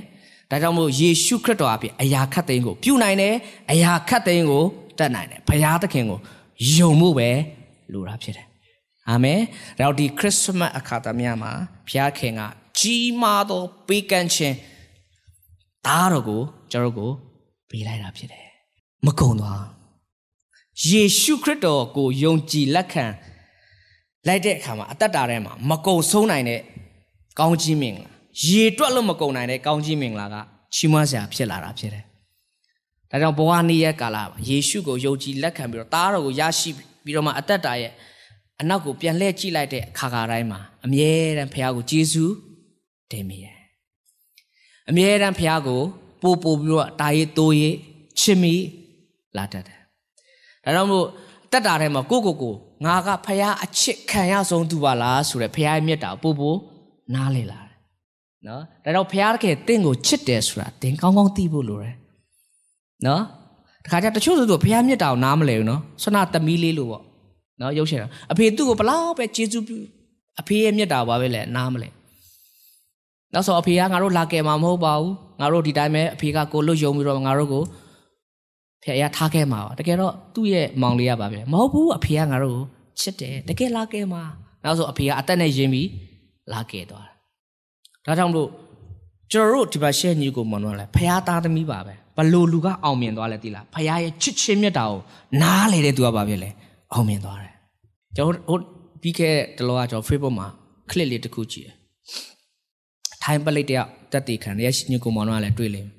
[0.51, 3.35] ဒါကြောင့်မို့ယေရှုခရစ်တော်အပြင်အရာခတ်သိမ်းကိုပြုနိုင်တယ်
[3.73, 4.65] အရာခတ်သိမ်းကို
[4.99, 6.19] တတ်နိုင်တယ်ဘုရားသခင်ကို
[6.77, 7.31] ယုံမှုပဲ
[7.93, 8.47] လိုတာဖြစ်တယ်
[9.09, 9.41] အာမင်
[9.79, 11.53] ဒါတော့ဒီခရစ်စမတ်အခါသမယမှာ
[11.89, 12.41] ဘုရားခင်က
[12.79, 14.57] ကြီးမားသောပေးကမ်းခြင်း
[15.87, 17.11] သားတော်ကိုကျွန်တော်ကို
[17.69, 18.47] ပေးလိုက်တာဖြစ်တယ်
[19.07, 19.63] မကုံသွား
[20.85, 23.05] ယေရှုခရစ်တော်ကိုယုံကြည်လက်ခံ
[24.27, 26.61] လိုက်တဲ့အခါမှာအသက်တာထဲမှာမကုံဆုံးနိုင်တဲ့
[27.39, 28.11] ကောင်းကြီးမင်္ဂလာ
[28.47, 30.37] ရေတွက်လို့မကုံနိုင်တဲ့ကောင်းကြီးမင်္ဂလာက
[30.75, 32.05] ချီးမွမ်းစရာဖြစ်လာတာဖြစ်တယ်။
[33.11, 36.71] ဒါကြောင့်ဘဝနေ့ရက်ကာလမှာယေရှုကိုယုံကြည်လက်ခံပြီးတော့သားတော်ကိုရရှိ
[37.05, 37.93] ပြီးတော့မှအသက်တာရဲ့
[38.61, 42.35] အနောက်ကိုပြန်လှည့်ကြည့်လိုက်တဲ့အခါခါတိုင်းမှာအမြဲတမ်းဖခင်ကိုကျေးဇူး
[43.11, 43.57] တင်မိတယ်။
[44.89, 45.81] အမြဲတမ်းဖခင်ကို
[46.23, 47.77] ပို့ပို့ပြီးတော့တာရေးတိုးရေး
[48.21, 48.55] ချစ်မိ
[49.37, 49.76] လာတတ်တယ်။
[50.67, 51.07] ဒါကြောင့်မို့
[51.53, 52.55] တက်တာထဲမှာကိုကိုကို
[52.85, 56.57] ငါကဖခင်အချစ်ခံရဆုံးသူပါလားဆိုတဲ့ဖခင်ရဲ့မြတ်တာပို့ပို့
[57.15, 57.77] နားလေလာတယ်။
[58.47, 61.95] နော်ဒါတော့ဖခင်တကယ်တင့်ကိုချစ်တယ်ဆိုတာတင်ကောင်းကောင်းသိဖို့လိုတယ်။
[63.07, 63.23] နော်
[63.85, 67.03] တခါကျတချို့ဆိုသူဖခင်မြတ်တာကိုနားမလဲဘူးနော်ဆွနာသမီးလေးလို့ပေါ့
[67.61, 68.01] နော်ရုပ်ရှင်
[68.33, 69.77] အဖေသူ့ကိုဘလောက်ပဲကျေးဇူးပြု
[70.41, 71.89] အဖေရဲ့မြတ်တာပါပဲလေနားမလဲ
[73.33, 77.63] နောက်ဆိုအဖေကငါတို့လာကယ်မှာမဟုတ်ပါဘူးငါတို့ဒီတိုင်းပဲအဖေကကိုလွတ်ယုံပြီးတော့ငါတို့ကို
[78.87, 82.61] ဖေရထားခဲ့မှာပါတကယ်တော့သူ့ရဲ့မောင်လေးကပါပဲမဟုတ်ဘူးအဖေကငါတို့
[83.01, 84.23] ချစ်တယ်တကယ်လာကယ်မှာ
[84.65, 85.89] နောက်ဆိုအဖေကအသက်နဲ့ရင်းပြီး
[86.53, 87.07] လာကယ်သွား
[88.07, 88.51] တာဒါကြောင့်မလို့
[89.33, 95.01] ကျွန်တော်တို့ဒီမှာရှေ့ညီကိုမွန်တော့လဲဖះသားသမီးပါပဲဘလို့လူကအောင်မြင်သွားလဲသိလားဖះရဲ့ချစ်ချင်းမြတ်တာကို
[95.43, 96.51] နားလေတဲ့သူကပါဖြစ်လဲ
[96.93, 97.53] အောင်မြင်သွားတယ်
[98.17, 98.59] ကျွန်တော်ဟို
[99.03, 100.49] ပြီးခဲ့တလောကကျွန်တော် Facebook မှာ
[100.91, 101.75] clip လေးတစ်ခုကြည့်တယ်
[103.23, 105.97] ထိုင်းပလိတ်တယောက်တက်တည်ခံရရှိညကိုမောင်တော့လည်းတွေ့လိမ့်မယ်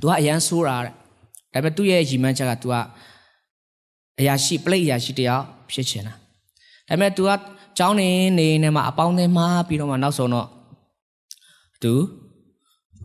[0.00, 0.94] သူကအရန်ဆိုးတာတဲ့
[1.52, 2.74] ဒါပေမဲ့သူ့ရဲ့ရီမန်းချက်ကသူက
[4.20, 6.14] အရာရှိပလိတ်အရာရှိတယောက်ဖြစ်ချင်တာ
[6.88, 7.30] ဒါပေမဲ့သူက
[7.78, 10.48] ကျောင်းနေနေနေမှာအပေါင်းအသင်းမှာပြီးတော့မှနောက်ဆုံးတော့
[11.82, 11.94] သူ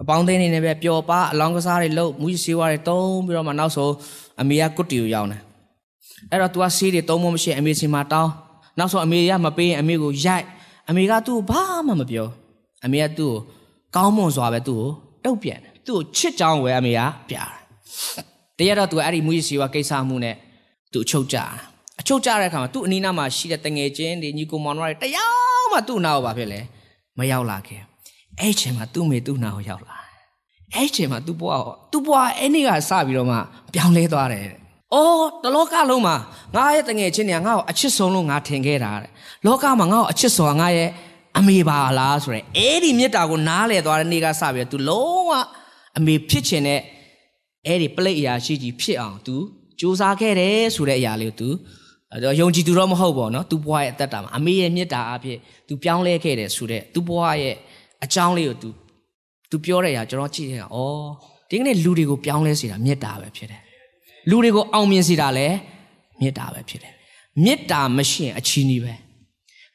[0.01, 3.93] အပေါင်းအသင်းနေနေပဲပျော်ပါအလောင်းကစားတွေလုပ်မူးစီဝါတွေတုံးပြီးတော့မှနောက်ဆုံး
[4.41, 5.37] အမေကကွတ်တီကိုရောက်နေ
[6.31, 8.31] အဲ့တော့ तू ကဆေးတွေတုံးမမရှိအမေစီမှာတောင်း
[8.77, 10.45] နောက်ဆုံးအမေကမပေးရင်အမေကိုရိုက်
[10.89, 12.27] အမေကသူ့ကိုဘာမှမပြော
[12.85, 13.41] အမေကသူ့ကို
[13.95, 14.89] ကောင်းမွန်စွာပဲသူ့ကို
[15.23, 17.49] တုတ်ပြန်တယ်သူ့ကိုချစ်ကြောင်းဝဲအမေကပြတယ်
[18.57, 20.35] တရက်တော့သူကအဲ့ဒီမူရစီဝါကိစ္စမှုနဲ့
[20.91, 21.45] သူအချုပ်ကြတာ
[22.01, 26.59] အချုပ်ကြတဲ့အခါမှာသူ့အနီးနားမှာရှိတဲ့တငယ်ချင်းတွေညီကိုမောင်နှမတွေတယောက်မှသူ့နားကိုဘာဖြစ်လဲ
[27.17, 27.81] မရောက်လာခဲ့
[28.39, 29.97] အဲ့ချိန်မှာသူ့မေသူ့နားကိုရောက်လာ
[30.75, 33.37] အဲ့ချိန်မှာသူ့ဘွားသူ့ဘွားအဲ့နေ့ကစပြီးတော့မှ
[33.73, 34.47] ပြောင်းလဲသွားတယ်
[34.93, 36.15] အော်တလောကလုံးမှာ
[36.55, 39.11] ငါရဲ့တငယ်ချင်းတွေကငါ့ကိုအချစ်ဆုံးလို့ငါထင်ခဲ့တာတဲ့
[39.45, 40.89] လောကမှာငါ့ကိုအချစ်ဆုံးကငါရဲ့
[41.37, 45.31] အမေပါလားဆိုရယ်အဲ့ဒီမေတ္တာကိုနားလဲသွားတဲ့နေ့ကစပြီးတော့ तू လုံးဝ
[45.97, 46.79] အမေဖြစ်ချင်တဲ့
[47.66, 49.36] အဲ့ဒီပလိတ်အရာရှိကြီးဖြစ်အောင် तू
[49.80, 51.52] စူးစမ်းခဲ့တယ်ဆိုတဲ့အရာလေးကို
[52.22, 57.56] तू ယုံကြည်သူတော့မဟုတ်ပေါ့နော်။ तू ဘွားရဲ့အသက်တာမှာအမေရဲ့မေတ္တာအဖြစ် तू ပြောင်းလဲခဲ့တယ်ဆိုတဲ့ तू ဘွားရဲ့
[58.04, 58.68] အကြောင်းလေးကို तू
[59.50, 60.78] तू ပြောတဲ့အရာကျွန်တော်ကြည့်နေတာဩ
[61.48, 63.62] ဒီကနေ့လူတွေကိုပြောင်းလဲစေတာမေတ္တာပဲဖြစ်တယ်
[64.30, 65.56] လူတွေကိုအောင်မြင်စေတာလည်း
[66.20, 66.92] မေတ္တာပဲဖြစ်တယ်
[67.44, 68.94] မေတ္တာမရှိရင်အချီးနှီးပဲ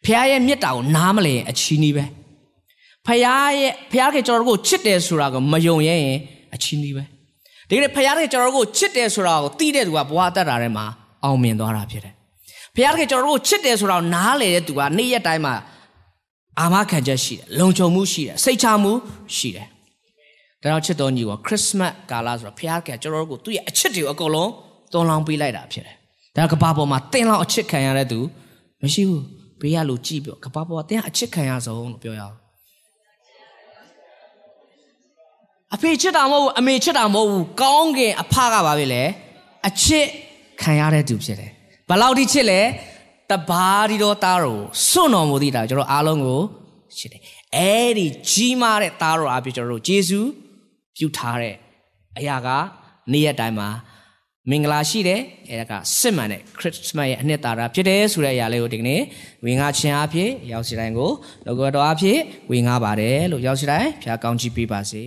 [0.04, 2.06] ဖခင်ရဲ့မေတ္တာကိုနားမလဲရင်အချီးနှီးပဲ
[3.06, 6.20] ဖခင်ရဲ့ဖခင်ကကျွန်တော်တို့ကိုချစ်တယ်ဆိုတာကိုမယုံရဲရင်
[6.56, 7.04] အချီးနှီးပဲ
[7.69, 10.85] ဒီကနေ့ဖခင်ကကျွန်တော်တို့ကိုချစ်တယ်ဆိုတာကိုသိတဲ့သူကဘဝအသက်တာထဲမှာ
[11.25, 12.15] အောင်မြင်သွားတာဖြစ်တယ်
[12.75, 15.55] ဖခင်ကကျွန်တော်တို့ကိုချစ်တယ်ဆိုတာကိုနားလေတဲ့သူကနေ့ရက်တိုင်းမှာ
[16.61, 18.93] အာမခံချက်ရှိတယ်လုံခြုံမှုရှိတယ်စိတ်ချမှု
[19.37, 19.67] ရှိတယ်
[20.63, 24.51] ဒါတော့ချစ်တော်ညီကခရစ်စမတ်ကာလဆိုတော့ဖခင်ကကျွန်တော်တို့ကိုသူ့ရဲ့အချစ်တွေကိုအကုန်လုံး
[24.93, 25.97] သွန်လောင်းပေးလိုက်တာဖြစ်တယ်
[26.37, 28.19] ဒါကဘာပေါ်မှာတင်းလောက်အချစ်ခံရတဲ့သူ
[28.83, 29.25] မရှိဘူး
[29.61, 32.37] ဘေးကလူကြည့်ပြောကဘာပေါ်ကတင်းအချစ်ခံရဆုံးလို့ပြောရအောင်
[35.75, 39.03] အဖေချစ်တာမဟုတ်ဘူးအမေချစ်တာမဟုတ်ဘူးကောင်းကင်အဖကပါပဲလေ
[39.69, 40.07] အချစ်
[40.63, 41.51] ခံရတဲ့သူဖြစ်တယ်
[41.89, 42.61] ဘယ်လောက်ထိချစ်လဲ
[43.31, 46.41] တဘာဒီတော့သားတော်စွန့်တော်မူသည့်တာကျွန်တော်အားလုံးကို
[46.99, 47.21] ချစ်တယ်
[47.57, 50.21] အဲ့ဒီကြီးမားတဲ့သားတော်အပြည့်ကျွန်တော်တို့ယေရှု
[50.97, 51.55] ပြုထားတဲ့
[52.19, 52.49] အရာက
[53.13, 53.69] နေ့ရက်တိုင်းမှာ
[54.51, 55.21] မင်္ဂလာရှိတယ်
[55.51, 59.01] အဲဒါကစစ်မှန်တဲ့ခရစ်စမတ်ရဲ့အနှစ်သာရဖြစ်တယ်ဆိုတဲ့အရာလေးကိုဒီကနေ့
[59.45, 61.11] ဝေငှခြင်းအဖြစ်ရောက်စီတိုင်းကို
[61.47, 62.19] လောကတော်အဖြစ်
[62.51, 65.03] ဝေငှပါတယ်လို့ရောက်စီတိုင်းဖျားကောင်းချီးပေးပါစေ